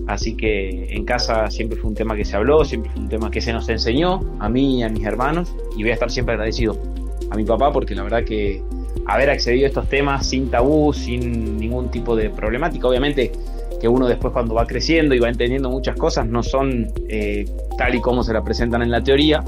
así 0.07 0.37
que 0.37 0.94
en 0.94 1.05
casa 1.05 1.50
siempre 1.50 1.79
fue 1.79 1.90
un 1.90 1.96
tema 1.96 2.16
que 2.16 2.24
se 2.24 2.37
habló, 2.37 2.64
siempre 2.64 2.90
fue 2.92 3.02
un 3.02 3.09
tema 3.09 3.31
que 3.31 3.40
se 3.40 3.52
nos 3.52 3.68
enseñó 3.68 4.20
a 4.38 4.48
mí 4.48 4.81
y 4.81 4.83
a 4.83 4.88
mis 4.88 5.05
hermanos 5.05 5.55
y 5.76 5.83
voy 5.83 5.90
a 5.90 5.94
estar 5.94 6.11
siempre 6.11 6.35
agradecido 6.35 6.76
a 7.31 7.37
mi 7.37 7.44
papá 7.44 7.72
porque 7.72 7.94
la 7.94 8.02
verdad 8.02 8.24
que 8.24 8.62
haber 9.07 9.31
accedido 9.31 9.66
a 9.66 9.68
estos 9.68 9.88
temas 9.88 10.26
sin 10.26 10.50
tabú, 10.50 10.92
sin 10.92 11.59
ningún 11.59 11.90
tipo 11.90 12.16
de 12.16 12.31
problemática, 12.31 12.88
obviamente 12.88 13.33
que 13.81 13.88
uno 13.88 14.07
después 14.07 14.33
cuando 14.33 14.55
va 14.55 14.66
creciendo 14.66 15.14
y 15.14 15.18
va 15.18 15.29
entendiendo 15.29 15.68
muchas 15.68 15.96
cosas 15.96 16.26
no 16.26 16.42
son 16.42 16.87
eh, 17.09 17.44
tal 17.76 17.94
y 17.94 18.00
como 18.00 18.22
se 18.22 18.33
la 18.33 18.42
presentan 18.42 18.83
en 18.83 18.90
la 18.90 19.02
teoría, 19.02 19.44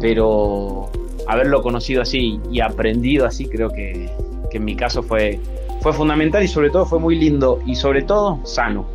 pero 0.00 0.90
haberlo 1.26 1.62
conocido 1.62 2.02
así 2.02 2.38
y 2.50 2.60
aprendido 2.60 3.26
así 3.26 3.46
creo 3.46 3.70
que, 3.70 4.08
que 4.50 4.58
en 4.58 4.64
mi 4.64 4.76
caso 4.76 5.02
fue 5.02 5.40
fue 5.84 5.92
fundamental 5.92 6.42
y 6.42 6.48
sobre 6.48 6.70
todo 6.70 6.86
fue 6.86 6.98
muy 6.98 7.14
lindo 7.14 7.60
y 7.66 7.74
sobre 7.76 8.00
todo 8.00 8.40
sano. 8.46 8.88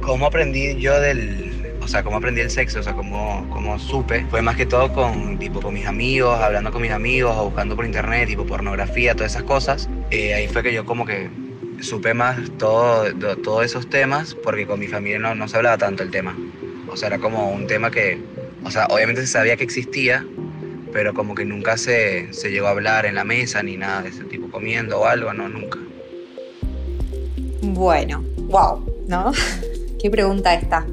¿Cómo 0.00 0.24
aprendí 0.24 0.80
yo 0.80 0.98
del, 0.98 1.76
o 1.82 1.86
sea, 1.86 2.02
cómo 2.02 2.16
aprendí 2.16 2.40
el 2.40 2.48
sexo, 2.48 2.80
o 2.80 2.82
sea, 2.82 2.94
cómo, 2.94 3.46
cómo 3.50 3.78
supe, 3.78 4.24
fue 4.30 4.40
más 4.40 4.56
que 4.56 4.64
todo 4.64 4.90
con, 4.94 5.38
tipo, 5.38 5.60
con 5.60 5.74
mis 5.74 5.84
amigos, 5.84 6.40
hablando 6.40 6.72
con 6.72 6.80
mis 6.80 6.90
amigos, 6.90 7.36
buscando 7.36 7.76
por 7.76 7.84
internet, 7.84 8.28
tipo 8.28 8.46
pornografía, 8.46 9.14
todas 9.14 9.32
esas 9.32 9.42
cosas. 9.42 9.90
Eh, 10.10 10.32
ahí 10.32 10.48
fue 10.48 10.62
que 10.62 10.72
yo 10.72 10.86
como 10.86 11.04
que 11.04 11.28
supe 11.80 12.14
más 12.14 12.38
todo, 12.56 13.04
todos 13.42 13.62
esos 13.62 13.90
temas, 13.90 14.34
porque 14.34 14.66
con 14.66 14.80
mi 14.80 14.86
familia 14.88 15.18
no, 15.18 15.34
no 15.34 15.48
se 15.48 15.58
hablaba 15.58 15.76
tanto 15.76 16.02
el 16.02 16.10
tema. 16.10 16.34
O 16.88 16.96
sea, 16.96 17.08
era 17.08 17.18
como 17.18 17.50
un 17.50 17.66
tema 17.66 17.90
que, 17.90 18.22
o 18.64 18.70
sea, 18.70 18.86
obviamente 18.86 19.20
se 19.20 19.26
sabía 19.26 19.54
que 19.58 19.64
existía, 19.64 20.24
pero 20.94 21.12
como 21.12 21.34
que 21.34 21.44
nunca 21.44 21.76
se, 21.76 22.32
se 22.32 22.52
llegó 22.52 22.68
a 22.68 22.70
hablar 22.70 23.04
en 23.04 23.16
la 23.16 23.24
mesa 23.24 23.64
ni 23.64 23.76
nada 23.76 24.02
de 24.02 24.10
ese 24.10 24.22
tipo, 24.22 24.48
comiendo 24.48 25.00
o 25.00 25.06
algo, 25.06 25.34
no, 25.34 25.48
nunca. 25.48 25.80
Bueno, 27.62 28.24
wow, 28.46 28.80
¿no? 29.08 29.32
Qué 30.00 30.08
pregunta 30.08 30.54
esta. 30.54 30.86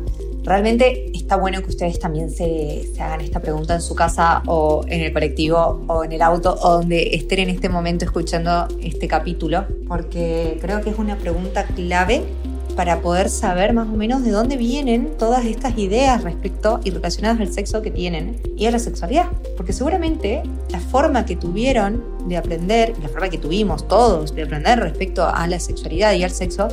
Realmente 0.44 1.12
está 1.14 1.36
bueno 1.36 1.62
que 1.62 1.70
ustedes 1.70 2.00
también 2.00 2.32
se, 2.32 2.90
se, 2.96 3.00
hagan 3.00 3.22
esta 3.22 3.42
pregunta 3.42 3.76
en 3.76 3.82
su 3.82 3.94
casa 3.94 4.42
o 4.48 4.84
en 4.88 5.02
el 5.02 5.14
colectivo 5.14 5.86
o 5.86 6.04
en 6.04 6.14
el 6.14 6.24
auto 6.24 6.58
o 6.60 6.72
donde 6.80 7.14
estén 7.14 7.38
en 7.38 7.50
este 7.50 7.70
momento 7.70 8.04
escuchando 8.04 8.68
este 8.82 9.08
capítulo, 9.08 9.68
porque 9.88 10.58
creo 10.60 10.82
que 10.82 10.90
es 10.90 10.98
una 10.98 11.16
pregunta 11.16 11.64
clave 11.76 12.24
para 12.72 13.02
poder 13.02 13.30
saber 13.30 13.74
más 13.74 13.88
o 13.88 13.94
menos 13.94 14.24
de 14.24 14.32
dónde 14.32 14.58
vienen 14.58 15.12
todas 15.18 15.46
estas 15.46 15.78
ideas 15.78 16.24
respecto 16.24 16.80
y 16.84 16.92
relacionadas 16.92 17.40
al 17.40 17.52
sexo 17.52 17.82
que 17.82 17.92
tienen 17.92 18.42
y 18.58 18.66
a 18.66 18.72
la 18.72 18.80
sexualidad. 18.80 19.26
Porque 19.58 19.74
seguramente 19.74 20.44
la 20.70 20.80
forma 20.80 21.26
que 21.26 21.36
tuvieron 21.36 22.04
de 22.28 22.38
aprender, 22.38 22.94
la 23.02 23.10
forma 23.10 23.30
que 23.30 23.38
tuvimos 23.38 23.88
todos 23.88 24.34
de 24.36 24.44
aprender 24.44 24.80
respecto 24.80 25.26
a 25.28 25.48
la 25.48 25.60
sexualidad 25.60 26.14
y 26.14 26.24
al 26.24 26.32
sexo, 26.32 26.68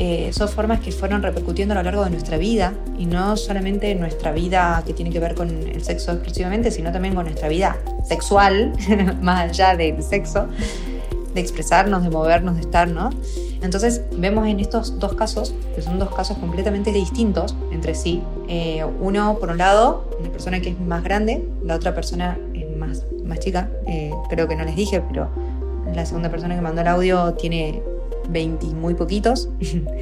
eh, 0.00 0.30
son 0.32 0.48
formas 0.48 0.78
que 0.78 0.92
fueron 0.92 1.22
repercutiendo 1.22 1.74
a 1.74 1.78
lo 1.78 1.82
largo 1.82 2.04
de 2.04 2.10
nuestra 2.10 2.38
vida 2.38 2.72
y 2.96 3.06
no 3.06 3.36
solamente 3.36 3.92
nuestra 3.96 4.30
vida 4.30 4.80
que 4.86 4.92
tiene 4.92 5.10
que 5.10 5.18
ver 5.18 5.34
con 5.34 5.48
el 5.50 5.82
sexo 5.82 6.12
exclusivamente, 6.12 6.70
sino 6.70 6.92
también 6.92 7.16
con 7.16 7.24
nuestra 7.24 7.48
vida 7.48 7.76
sexual, 8.08 8.72
más 9.22 9.50
allá 9.50 9.76
del 9.76 10.00
sexo, 10.04 10.46
de 11.34 11.40
expresarnos, 11.40 12.02
de 12.02 12.10
movernos, 12.10 12.54
de 12.54 12.62
estar, 12.62 12.88
¿no? 12.88 13.10
Entonces 13.62 14.02
vemos 14.16 14.46
en 14.46 14.60
estos 14.60 14.98
dos 14.98 15.14
casos, 15.14 15.54
que 15.74 15.82
son 15.82 15.98
dos 15.98 16.14
casos 16.14 16.38
completamente 16.38 16.92
distintos 16.92 17.56
entre 17.72 17.94
sí. 17.94 18.22
Eh, 18.48 18.84
uno, 19.00 19.38
por 19.38 19.50
un 19.50 19.58
lado, 19.58 20.08
una 20.20 20.30
persona 20.30 20.60
que 20.60 20.70
es 20.70 20.80
más 20.80 21.02
grande, 21.02 21.44
la 21.64 21.74
otra 21.74 21.94
persona 21.94 22.38
es 22.54 22.76
más, 22.76 23.04
más 23.24 23.40
chica, 23.40 23.70
eh, 23.86 24.12
creo 24.28 24.46
que 24.48 24.56
no 24.56 24.64
les 24.64 24.76
dije, 24.76 25.00
pero 25.00 25.28
la 25.94 26.06
segunda 26.06 26.30
persona 26.30 26.54
que 26.54 26.60
mandó 26.60 26.82
el 26.82 26.88
audio 26.88 27.34
tiene 27.34 27.82
20 28.28 28.66
muy 28.66 28.94
poquitos 28.94 29.48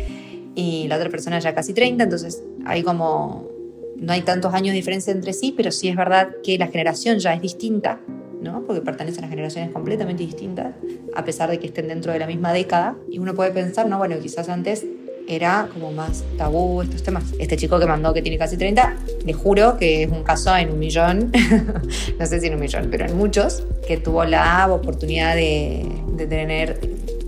y 0.55 0.87
la 0.89 0.97
otra 0.97 1.09
persona 1.09 1.39
ya 1.39 1.55
casi 1.55 1.73
30, 1.73 2.05
entonces 2.05 2.43
hay 2.67 2.83
como, 2.83 3.49
no 3.97 4.12
hay 4.12 4.23
tantos 4.23 4.53
años 4.53 4.73
de 4.73 4.77
diferencia 4.77 5.12
entre 5.12 5.33
sí, 5.33 5.55
pero 5.57 5.71
sí 5.71 5.89
es 5.89 5.97
verdad 5.97 6.29
que 6.43 6.59
la 6.59 6.67
generación 6.67 7.19
ya 7.19 7.33
es 7.35 7.41
distinta 7.41 8.01
porque 8.66 8.81
pertenecen 8.81 9.25
a 9.25 9.29
generaciones 9.29 9.70
completamente 9.72 10.22
distintas, 10.22 10.75
a 11.14 11.25
pesar 11.25 11.51
de 11.51 11.59
que 11.59 11.66
estén 11.66 11.88
dentro 11.88 12.12
de 12.12 12.18
la 12.18 12.27
misma 12.27 12.53
década. 12.53 12.96
Y 13.11 13.18
uno 13.18 13.35
puede 13.35 13.51
pensar, 13.51 13.88
no, 13.88 13.99
bueno, 13.99 14.16
quizás 14.20 14.49
antes 14.49 14.85
era 15.29 15.68
como 15.72 15.90
más 15.90 16.25
tabú 16.38 16.83
estos 16.83 17.03
temas. 17.03 17.25
Este 17.38 17.57
chico 17.57 17.79
que 17.79 17.87
mandó 17.87 18.14
que 18.14 18.22
tiene 18.22 18.38
casi 18.38 18.57
30, 18.57 18.96
le 19.25 19.33
juro 19.33 19.77
que 19.77 20.05
es 20.05 20.11
un 20.11 20.22
caso 20.22 20.57
en 20.57 20.70
un 20.70 20.79
millón, 20.79 21.33
no 22.18 22.27
sé 22.27 22.40
si 22.40 22.46
en 22.46 22.55
un 22.55 22.61
millón, 22.61 22.88
pero 22.90 23.07
en 23.07 23.16
muchos, 23.16 23.64
que 23.87 23.96
tuvo 23.96 24.25
la 24.25 24.72
oportunidad 24.72 25.35
de, 25.35 25.87
tener 26.16 26.81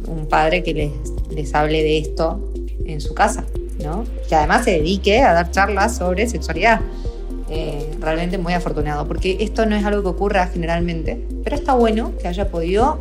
un 0.06 0.26
padre 0.26 0.62
que 0.62 0.72
les, 0.72 0.92
les 1.30 1.54
hable 1.54 1.82
de 1.82 1.98
esto 1.98 2.40
en 2.84 3.00
su 3.00 3.14
casa, 3.14 3.44
¿no? 3.82 4.04
Que 4.28 4.34
además 4.34 4.64
se 4.64 4.72
dedique 4.72 5.20
a 5.20 5.34
dar 5.34 5.50
charlas 5.50 5.96
sobre 5.96 6.26
sexualidad. 6.26 6.80
Eh, 7.50 7.87
realmente 8.08 8.38
muy 8.38 8.52
afortunado, 8.52 9.06
porque 9.06 9.38
esto 9.40 9.66
no 9.66 9.76
es 9.76 9.84
algo 9.84 10.02
que 10.02 10.08
ocurra 10.08 10.46
generalmente, 10.46 11.26
pero 11.44 11.56
está 11.56 11.74
bueno 11.74 12.12
que 12.20 12.28
haya 12.28 12.48
podido 12.48 12.98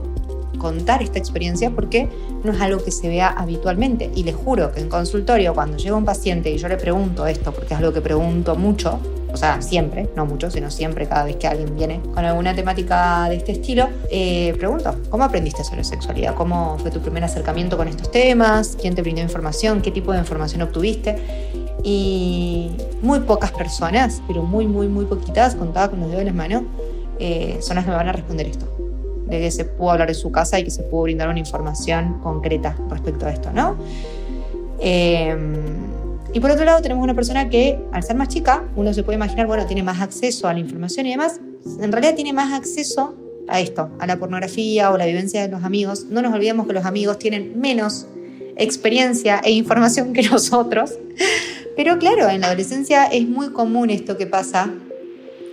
contar 0.57 1.03
esta 1.03 1.19
experiencia 1.19 1.69
porque 1.69 2.09
no 2.43 2.51
es 2.51 2.61
algo 2.61 2.83
que 2.83 2.91
se 2.91 3.07
vea 3.07 3.29
habitualmente. 3.29 4.09
Y 4.15 4.23
les 4.23 4.35
juro 4.35 4.71
que 4.71 4.79
en 4.79 4.89
consultorio, 4.89 5.53
cuando 5.53 5.77
llega 5.77 5.95
un 5.95 6.05
paciente 6.05 6.49
y 6.51 6.57
yo 6.57 6.67
le 6.67 6.77
pregunto 6.77 7.25
esto, 7.27 7.51
porque 7.51 7.73
es 7.73 7.79
algo 7.79 7.93
que 7.93 8.01
pregunto 8.01 8.55
mucho, 8.55 8.99
o 9.31 9.37
sea, 9.37 9.61
siempre, 9.61 10.09
no 10.15 10.25
mucho, 10.25 10.49
sino 10.49 10.71
siempre, 10.71 11.07
cada 11.07 11.25
vez 11.25 11.35
que 11.35 11.47
alguien 11.47 11.75
viene 11.75 12.01
con 12.13 12.25
alguna 12.25 12.55
temática 12.55 13.27
de 13.29 13.35
este 13.35 13.51
estilo, 13.51 13.87
eh, 14.09 14.55
pregunto, 14.57 14.95
¿cómo 15.09 15.23
aprendiste 15.23 15.63
sobre 15.63 15.83
sexualidad? 15.83 16.33
¿Cómo 16.33 16.77
fue 16.79 16.91
tu 16.91 17.01
primer 17.01 17.23
acercamiento 17.23 17.77
con 17.77 17.87
estos 17.87 18.09
temas? 18.09 18.77
¿Quién 18.79 18.95
te 18.95 19.01
brindó 19.01 19.21
información? 19.21 19.81
¿Qué 19.81 19.91
tipo 19.91 20.11
de 20.11 20.19
información 20.19 20.61
obtuviste? 20.61 21.66
Y 21.83 22.71
muy 23.01 23.19
pocas 23.21 23.51
personas, 23.51 24.21
pero 24.27 24.43
muy, 24.43 24.67
muy, 24.67 24.87
muy 24.87 25.05
poquitas, 25.05 25.55
contadas 25.55 25.89
con 25.89 25.99
los 25.99 26.09
dedos 26.09 26.19
de 26.19 26.25
las 26.25 26.35
manos, 26.35 26.63
eh, 27.19 27.57
son 27.61 27.75
las 27.75 27.85
que 27.85 27.91
me 27.91 27.97
van 27.97 28.09
a 28.09 28.13
responder 28.13 28.47
esto 28.47 28.67
de 29.27 29.39
que 29.39 29.51
se 29.51 29.65
pudo 29.65 29.91
hablar 29.91 30.07
de 30.07 30.13
su 30.13 30.31
casa 30.31 30.59
y 30.59 30.63
que 30.63 30.71
se 30.71 30.83
pudo 30.83 31.03
brindar 31.03 31.29
una 31.29 31.39
información 31.39 32.19
concreta 32.23 32.77
respecto 32.89 33.25
a 33.25 33.31
esto, 33.31 33.51
¿no? 33.51 33.75
Em, 34.79 35.55
y 36.33 36.39
por 36.39 36.51
otro 36.51 36.65
lado 36.65 36.81
tenemos 36.81 37.03
una 37.03 37.13
persona 37.13 37.49
que, 37.49 37.79
al 37.91 38.03
ser 38.03 38.15
más 38.15 38.29
chica, 38.29 38.63
uno 38.75 38.93
se 38.93 39.03
puede 39.03 39.17
imaginar, 39.17 39.47
bueno, 39.47 39.65
tiene 39.65 39.83
más 39.83 40.01
acceso 40.01 40.47
a 40.47 40.53
la 40.53 40.59
información 40.59 41.05
y 41.05 41.11
demás, 41.11 41.39
en 41.79 41.91
realidad 41.91 42.15
tiene 42.15 42.33
más 42.33 42.53
acceso 42.53 43.15
a 43.47 43.59
esto, 43.59 43.89
a 43.99 44.07
la 44.07 44.17
pornografía 44.17 44.91
o 44.91 44.97
la 44.97 45.05
vivencia 45.05 45.41
de 45.41 45.47
los 45.47 45.63
amigos. 45.63 46.05
No 46.09 46.21
nos 46.21 46.33
olvidemos 46.33 46.67
que 46.67 46.73
los 46.73 46.85
amigos 46.85 47.17
tienen 47.17 47.59
menos 47.59 48.07
experiencia 48.55 49.39
e 49.43 49.51
información 49.51 50.13
que 50.13 50.21
nosotros. 50.29 50.93
Pero 51.77 51.99
claro, 51.99 52.27
en 52.27 52.41
la 52.41 52.47
adolescencia 52.47 53.05
es 53.05 53.29
muy 53.29 53.51
común 53.51 53.91
esto 53.91 54.17
que 54.17 54.25
pasa, 54.25 54.71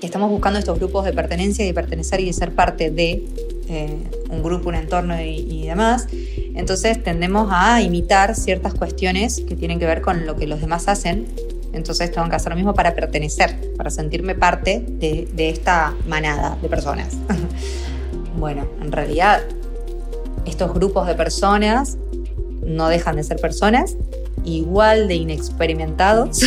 que 0.01 0.07
estamos 0.07 0.31
buscando 0.31 0.59
estos 0.59 0.79
grupos 0.79 1.05
de 1.05 1.13
pertenencia 1.13 1.63
y 1.65 1.69
de 1.69 1.75
pertenecer 1.75 2.19
y 2.21 2.25
de 2.25 2.33
ser 2.33 2.55
parte 2.55 2.91
de 2.91 3.27
eh, 3.69 3.99
un 4.31 4.43
grupo, 4.43 4.71
un 4.71 4.75
entorno 4.75 5.21
y, 5.21 5.67
demás. 5.67 6.07
Entonces 6.55 7.03
tendemos 7.03 7.51
a 7.53 7.83
imitar 7.83 8.35
ciertas 8.35 8.73
cuestiones 8.73 9.43
que 9.47 9.55
tienen 9.55 9.79
que 9.79 9.85
ver 9.85 10.01
con 10.01 10.25
lo 10.25 10.35
que 10.35 10.47
los 10.47 10.63
demás 10.63 10.89
hacen. 10.89 11.27
Entonces 11.75 12.11
tengo 12.11 12.27
que 12.31 12.37
hacer 12.37 12.51
lo 12.51 12.57
mismo 12.57 12.73
para 12.73 12.95
pertenecer, 12.95 13.75
para 13.77 13.91
sentirme 13.91 14.35
parte 14.35 14.83
de, 14.87 15.29
de 15.31 15.51
esta 15.51 15.95
manada 16.09 16.57
de 16.63 16.69
personas. 16.71 17.19
bueno, 18.39 18.67
en 18.81 18.93
realidad 18.93 19.43
estos 20.47 20.73
grupos 20.73 21.07
de 21.07 21.17
personas 21.17 21.99
no 22.65 22.89
dejan 22.89 23.17
de 23.17 23.25
ser 23.25 23.39
personas, 23.39 23.97
igual 24.45 25.09
de 25.09 25.17
inexperimentados 25.17 26.41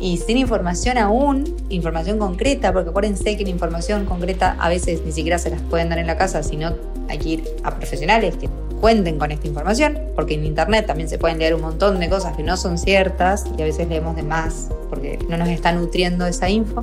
y 0.00 0.16
sin 0.16 0.36
información 0.36 0.98
aún, 0.98 1.44
información 1.68 2.18
concreta, 2.18 2.72
porque 2.72 2.90
acuérdense 2.90 3.36
que 3.36 3.44
la 3.44 3.50
información 3.50 4.04
concreta 4.04 4.56
a 4.58 4.68
veces 4.68 5.02
ni 5.04 5.12
siquiera 5.12 5.38
se 5.38 5.50
las 5.50 5.62
pueden 5.62 5.88
dar 5.88 5.98
en 5.98 6.06
la 6.06 6.16
casa, 6.16 6.42
sino 6.42 6.74
hay 7.08 7.18
que 7.18 7.28
ir 7.28 7.44
a 7.62 7.74
profesionales 7.76 8.36
que 8.36 8.48
cuenten 8.80 9.16
con 9.16 9.30
esta 9.30 9.46
información, 9.46 9.96
porque 10.16 10.34
en 10.34 10.44
internet 10.44 10.86
también 10.86 11.08
se 11.08 11.16
pueden 11.16 11.38
leer 11.38 11.54
un 11.54 11.60
montón 11.60 12.00
de 12.00 12.08
cosas 12.08 12.36
que 12.36 12.42
no 12.42 12.56
son 12.56 12.78
ciertas 12.78 13.44
y 13.56 13.62
a 13.62 13.64
veces 13.64 13.88
leemos 13.88 14.16
de 14.16 14.24
más 14.24 14.70
porque 14.90 15.20
no 15.28 15.36
nos 15.36 15.48
está 15.48 15.70
nutriendo 15.70 16.26
esa 16.26 16.50
info. 16.50 16.82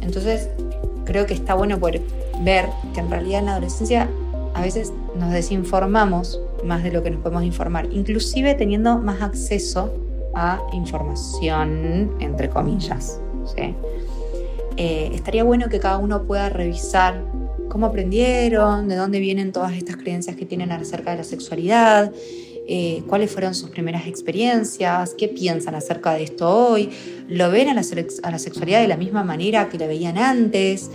Entonces, 0.00 0.48
creo 1.04 1.26
que 1.26 1.34
está 1.34 1.52
bueno 1.52 1.78
poder 1.78 2.00
ver 2.40 2.70
que 2.94 3.00
en 3.00 3.10
realidad 3.10 3.40
en 3.40 3.46
la 3.46 3.52
adolescencia 3.52 4.08
a 4.54 4.62
veces 4.62 4.94
nos 5.14 5.30
desinformamos 5.30 6.40
más 6.64 6.82
de 6.82 6.92
lo 6.92 7.02
que 7.02 7.10
nos 7.10 7.20
podemos 7.20 7.44
informar, 7.44 7.88
inclusive 7.92 8.54
teniendo 8.54 8.98
más 8.98 9.22
acceso 9.22 9.92
a 10.34 10.60
información, 10.72 12.14
entre 12.20 12.48
comillas. 12.48 13.20
Eh, 14.76 15.10
estaría 15.12 15.44
bueno 15.44 15.68
que 15.68 15.80
cada 15.80 15.98
uno 15.98 16.22
pueda 16.22 16.48
revisar 16.48 17.22
cómo 17.68 17.86
aprendieron, 17.86 18.88
de 18.88 18.96
dónde 18.96 19.20
vienen 19.20 19.52
todas 19.52 19.72
estas 19.72 19.96
creencias 19.96 20.36
que 20.36 20.46
tienen 20.46 20.72
acerca 20.72 21.12
de 21.12 21.18
la 21.18 21.24
sexualidad, 21.24 22.12
eh, 22.66 23.02
cuáles 23.08 23.30
fueron 23.30 23.54
sus 23.54 23.70
primeras 23.70 24.06
experiencias, 24.06 25.14
qué 25.18 25.28
piensan 25.28 25.74
acerca 25.74 26.14
de 26.14 26.22
esto 26.22 26.48
hoy, 26.48 26.90
lo 27.28 27.50
ven 27.50 27.68
a 27.68 27.74
la, 27.74 27.82
a 28.22 28.30
la 28.30 28.38
sexualidad 28.38 28.80
de 28.80 28.88
la 28.88 28.96
misma 28.96 29.24
manera 29.24 29.68
que 29.68 29.78
la 29.78 29.86
veían 29.86 30.18
antes, 30.18 30.90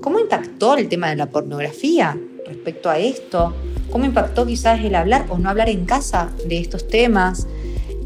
cómo 0.00 0.18
impactó 0.18 0.76
el 0.76 0.88
tema 0.88 1.10
de 1.10 1.16
la 1.16 1.26
pornografía 1.26 2.18
respecto 2.48 2.90
a 2.90 2.98
esto, 2.98 3.54
cómo 3.90 4.04
impactó 4.04 4.46
quizás 4.46 4.82
el 4.84 4.94
hablar 4.94 5.26
o 5.28 5.38
no 5.38 5.48
hablar 5.48 5.68
en 5.68 5.84
casa 5.84 6.30
de 6.46 6.58
estos 6.58 6.88
temas. 6.88 7.46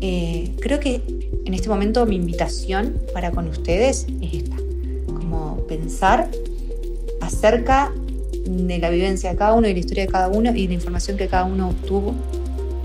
Eh, 0.01 0.53
creo 0.61 0.81
que 0.81 1.01
en 1.45 1.55
este 1.55 1.69
momento 1.69 2.05
mi 2.07 2.17
invitación 2.17 3.01
para 3.15 3.31
con 3.31 3.49
ustedes 3.49 4.07
es 4.21 4.35
esta, 4.35 4.57
como 5.07 5.67
pensar 5.67 6.29
acerca 7.21 7.93
de 8.45 8.79
la 8.79 8.91
vivencia 8.91 9.31
de 9.31 9.37
cada 9.37 9.55
uno 9.55 9.69
y 9.69 9.73
la 9.73 9.79
historia 9.79 10.07
de 10.07 10.13
cada 10.13 10.29
uno 10.29 10.55
y 10.55 10.67
la 10.67 10.75
información 10.75 11.17
que 11.17 11.29
cada 11.29 11.45
uno 11.45 11.71
obtuvo 11.71 12.15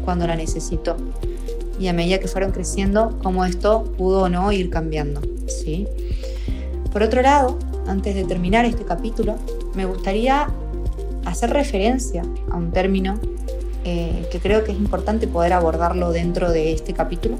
cuando 0.06 0.28
la 0.28 0.36
necesitó. 0.36 0.96
Y 1.80 1.88
a 1.88 1.93
medida 1.93 2.20
que 2.20 2.28
fueron 2.28 2.52
creciendo, 2.52 3.20
cómo 3.22 3.46
esto 3.46 3.84
pudo 3.98 4.24
o 4.24 4.30
no 4.30 4.52
ir 4.52 4.70
cambiando. 4.70 5.22
¿sí? 5.48 5.88
Por 6.91 7.04
otro 7.04 7.22
lado, 7.22 7.60
antes 7.88 8.15
de 8.15 8.24
terminar 8.24 8.65
este 8.65 8.84
capítulo, 8.84 9.36
me 9.76 9.86
gustaría 9.86 10.48
hacer 11.27 11.49
referencia 11.51 12.23
a 12.49 12.55
un 12.55 12.71
término 12.71 13.19
eh, 13.83 14.27
que 14.31 14.39
creo 14.39 14.63
que 14.63 14.71
es 14.71 14.77
importante 14.77 15.27
poder 15.27 15.53
abordarlo 15.53 16.11
dentro 16.11 16.51
de 16.51 16.73
este 16.73 16.93
capítulo, 16.93 17.37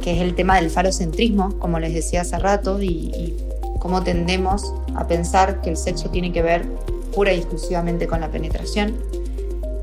que 0.00 0.14
es 0.14 0.20
el 0.20 0.34
tema 0.34 0.56
del 0.56 0.70
falocentrismo, 0.70 1.58
como 1.58 1.78
les 1.78 1.94
decía 1.94 2.22
hace 2.22 2.38
rato, 2.38 2.80
y, 2.82 3.36
cómo 3.78 4.04
tendemos 4.04 4.72
a 4.94 5.08
pensar 5.08 5.60
que 5.60 5.70
el 5.70 5.76
sexo 5.76 6.08
tiene 6.08 6.32
que 6.32 6.40
ver 6.40 6.64
pura 7.12 7.32
y 7.32 7.38
exclusivamente 7.38 8.06
con 8.06 8.20
la 8.20 8.30
penetración, 8.30 8.94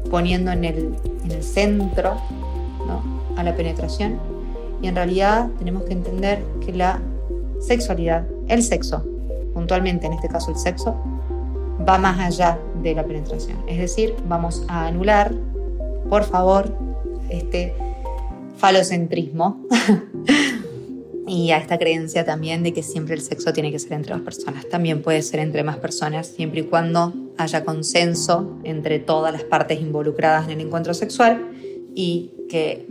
poniendo 0.09 0.51
en 0.51 0.63
el, 0.63 0.95
en 1.25 1.31
el 1.31 1.43
centro 1.43 2.13
a 3.35 3.43
la 3.43 3.55
penetración. 3.57 4.17
Y 4.81 4.87
en 4.87 4.95
realidad 4.95 5.49
tenemos 5.59 5.83
que 5.83 5.91
entender 5.91 6.41
que 6.65 6.71
la 6.71 7.01
sexualidad, 7.59 8.25
el 8.47 8.63
sexo, 8.63 9.03
puntualmente 9.53 10.07
en 10.07 10.13
este 10.13 10.29
caso 10.29 10.51
el 10.51 10.57
sexo, 10.57 10.95
va 11.87 11.97
más 11.97 12.19
allá 12.19 12.59
de 12.81 12.93
la 12.93 13.05
penetración. 13.05 13.57
Es 13.67 13.77
decir, 13.77 14.15
vamos 14.27 14.65
a 14.67 14.87
anular 14.87 15.33
por 16.09 16.23
favor, 16.23 16.75
este 17.29 17.73
falocentrismo 18.57 19.63
y 21.27 21.51
a 21.51 21.57
esta 21.57 21.77
creencia 21.77 22.25
también 22.25 22.63
de 22.63 22.73
que 22.73 22.81
siempre 22.81 23.13
el 23.13 23.21
sexo 23.21 23.53
tiene 23.53 23.71
que 23.71 23.77
ser 23.77 23.93
entre 23.93 24.13
dos 24.13 24.23
personas. 24.23 24.67
También 24.67 25.03
puede 25.03 25.21
ser 25.21 25.39
entre 25.39 25.63
más 25.63 25.77
personas, 25.77 26.27
siempre 26.27 26.61
y 26.61 26.63
cuando 26.63 27.13
haya 27.37 27.63
consenso 27.63 28.59
entre 28.63 28.99
todas 28.99 29.31
las 29.31 29.43
partes 29.43 29.79
involucradas 29.79 30.45
en 30.45 30.59
el 30.59 30.67
encuentro 30.67 30.93
sexual 30.95 31.47
y 31.93 32.31
que 32.49 32.87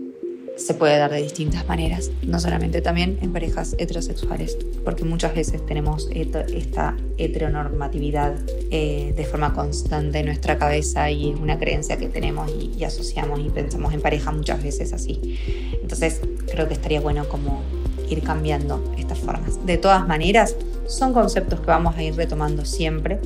se 0.59 0.75
puede 0.75 0.99
dar 0.99 1.11
de 1.11 1.23
distintas 1.23 1.67
maneras, 1.69 2.11
no 2.23 2.41
solamente 2.41 2.83
también 2.83 3.19
en 3.23 3.33
parejas 3.33 3.77
heterosexuales, 3.79 4.59
porque 4.85 5.05
muchas 5.05 5.35
veces 5.35 5.65
tenemos 5.65 6.09
esta 6.13 6.97
heteronormatividad 7.17 8.35
eh, 8.71 9.15
de 9.17 9.25
forma 9.25 9.55
constante 9.55 10.19
en 10.19 10.27
nuestra 10.27 10.59
cabeza 10.59 11.11
y 11.11 11.31
es 11.31 11.39
una 11.39 11.59
creencia 11.59 11.97
que 11.97 12.09
tenemos 12.09 12.51
y, 12.51 12.85
asociamos 12.85 13.41
y 13.41 13.51
pensamos 13.51 13.95
en 13.95 14.01
pareja 14.01 14.33
muchas 14.33 14.63
veces 14.63 14.93
así. 14.93 15.39
Entonces 15.81 16.21
creo 16.51 16.67
que 16.67 16.75
estaría 16.75 17.01
bueno 17.01 17.29
como 17.29 17.63
ir 18.11 18.23
cambiando 18.23 18.93
estas 18.99 19.19
formas. 19.19 19.65
De 19.65 19.79
todas 19.79 20.07
maneras, 20.09 20.57
son 20.87 21.13
conceptos 21.13 21.61
que 21.61 21.67
vamos 21.67 21.97
a 21.97 22.03
ir 22.03 22.15
retomando 22.15 22.65
siempre. 22.65 23.21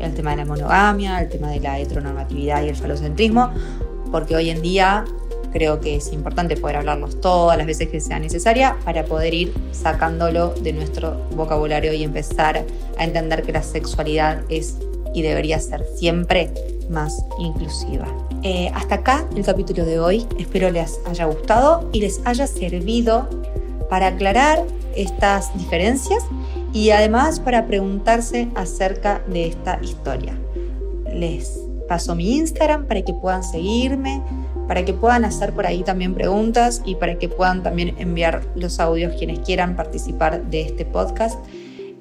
El 0.00 0.14
tema 0.14 0.30
de 0.30 0.38
la 0.38 0.44
monogamia, 0.46 1.20
el 1.20 1.28
tema 1.28 1.50
de 1.50 1.60
la 1.60 1.78
heteronormatividad 1.78 2.64
y 2.64 2.70
el 2.70 2.76
falocentrismo, 2.76 3.52
porque 4.10 4.34
hoy 4.34 4.50
en 4.50 4.62
día 4.62 5.04
creo 5.56 5.80
que 5.80 5.96
es 5.96 6.12
importante 6.12 6.54
poder 6.58 6.76
hablarlos 6.76 7.18
todas 7.22 7.56
las 7.56 7.66
veces 7.66 7.88
que 7.88 7.98
sea 7.98 8.18
necesaria 8.18 8.76
para 8.84 9.06
poder 9.06 9.32
ir 9.32 9.54
sacándolo 9.72 10.50
de 10.50 10.74
nuestro 10.74 11.16
vocabulario 11.34 11.94
y 11.94 12.04
empezar 12.04 12.62
a 12.98 13.04
entender 13.04 13.42
que 13.42 13.52
la 13.52 13.62
sexualidad 13.62 14.42
es 14.50 14.76
y 15.14 15.22
debería 15.22 15.58
ser 15.58 15.86
siempre 15.96 16.50
más 16.90 17.24
inclusiva. 17.38 18.06
Eh, 18.42 18.70
hasta 18.74 18.96
acá 18.96 19.26
el 19.34 19.46
capítulo 19.46 19.86
de 19.86 19.98
hoy. 19.98 20.26
Espero 20.38 20.70
les 20.70 21.00
haya 21.06 21.24
gustado 21.24 21.88
y 21.90 22.00
les 22.00 22.20
haya 22.26 22.46
servido 22.46 23.26
para 23.88 24.08
aclarar 24.08 24.62
estas 24.94 25.56
diferencias 25.56 26.22
y 26.74 26.90
además 26.90 27.40
para 27.40 27.66
preguntarse 27.66 28.48
acerca 28.56 29.22
de 29.26 29.46
esta 29.46 29.80
historia. 29.82 30.38
Les 31.14 31.58
paso 31.88 32.14
mi 32.14 32.36
Instagram 32.36 32.84
para 32.84 33.00
que 33.00 33.14
puedan 33.14 33.42
seguirme, 33.42 34.20
para 34.66 34.84
que 34.84 34.92
puedan 34.92 35.24
hacer 35.24 35.52
por 35.52 35.66
ahí 35.66 35.82
también 35.82 36.14
preguntas 36.14 36.82
y 36.84 36.96
para 36.96 37.18
que 37.18 37.28
puedan 37.28 37.62
también 37.62 37.94
enviar 37.98 38.42
los 38.54 38.80
audios 38.80 39.14
quienes 39.16 39.40
quieran 39.40 39.76
participar 39.76 40.50
de 40.50 40.62
este 40.62 40.84
podcast. 40.84 41.38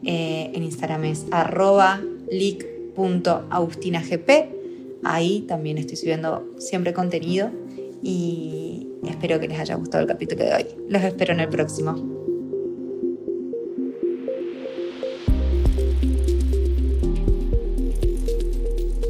Eh, 0.03 0.51
en 0.53 0.63
Instagram 0.63 1.05
es 1.05 1.25
arroba 1.31 2.01
leak.agustinagp. 2.29 4.29
Ahí 5.03 5.41
también 5.41 5.77
estoy 5.77 5.97
subiendo 5.97 6.53
siempre 6.57 6.93
contenido 6.93 7.51
y 8.01 8.87
espero 9.07 9.39
que 9.39 9.47
les 9.47 9.59
haya 9.59 9.75
gustado 9.75 10.01
el 10.01 10.07
capítulo 10.07 10.43
de 10.43 10.53
hoy. 10.53 10.65
Los 10.89 11.03
espero 11.03 11.33
en 11.33 11.41
el 11.41 11.49
próximo. 11.49 12.15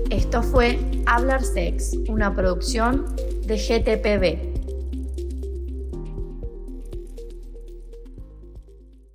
Esto 0.09 0.43
fue 0.43 0.77
Hablar 1.05 1.43
Sex, 1.43 1.97
una 2.09 2.35
producción 2.35 3.05
de 3.45 3.57
GTPB. 3.57 4.54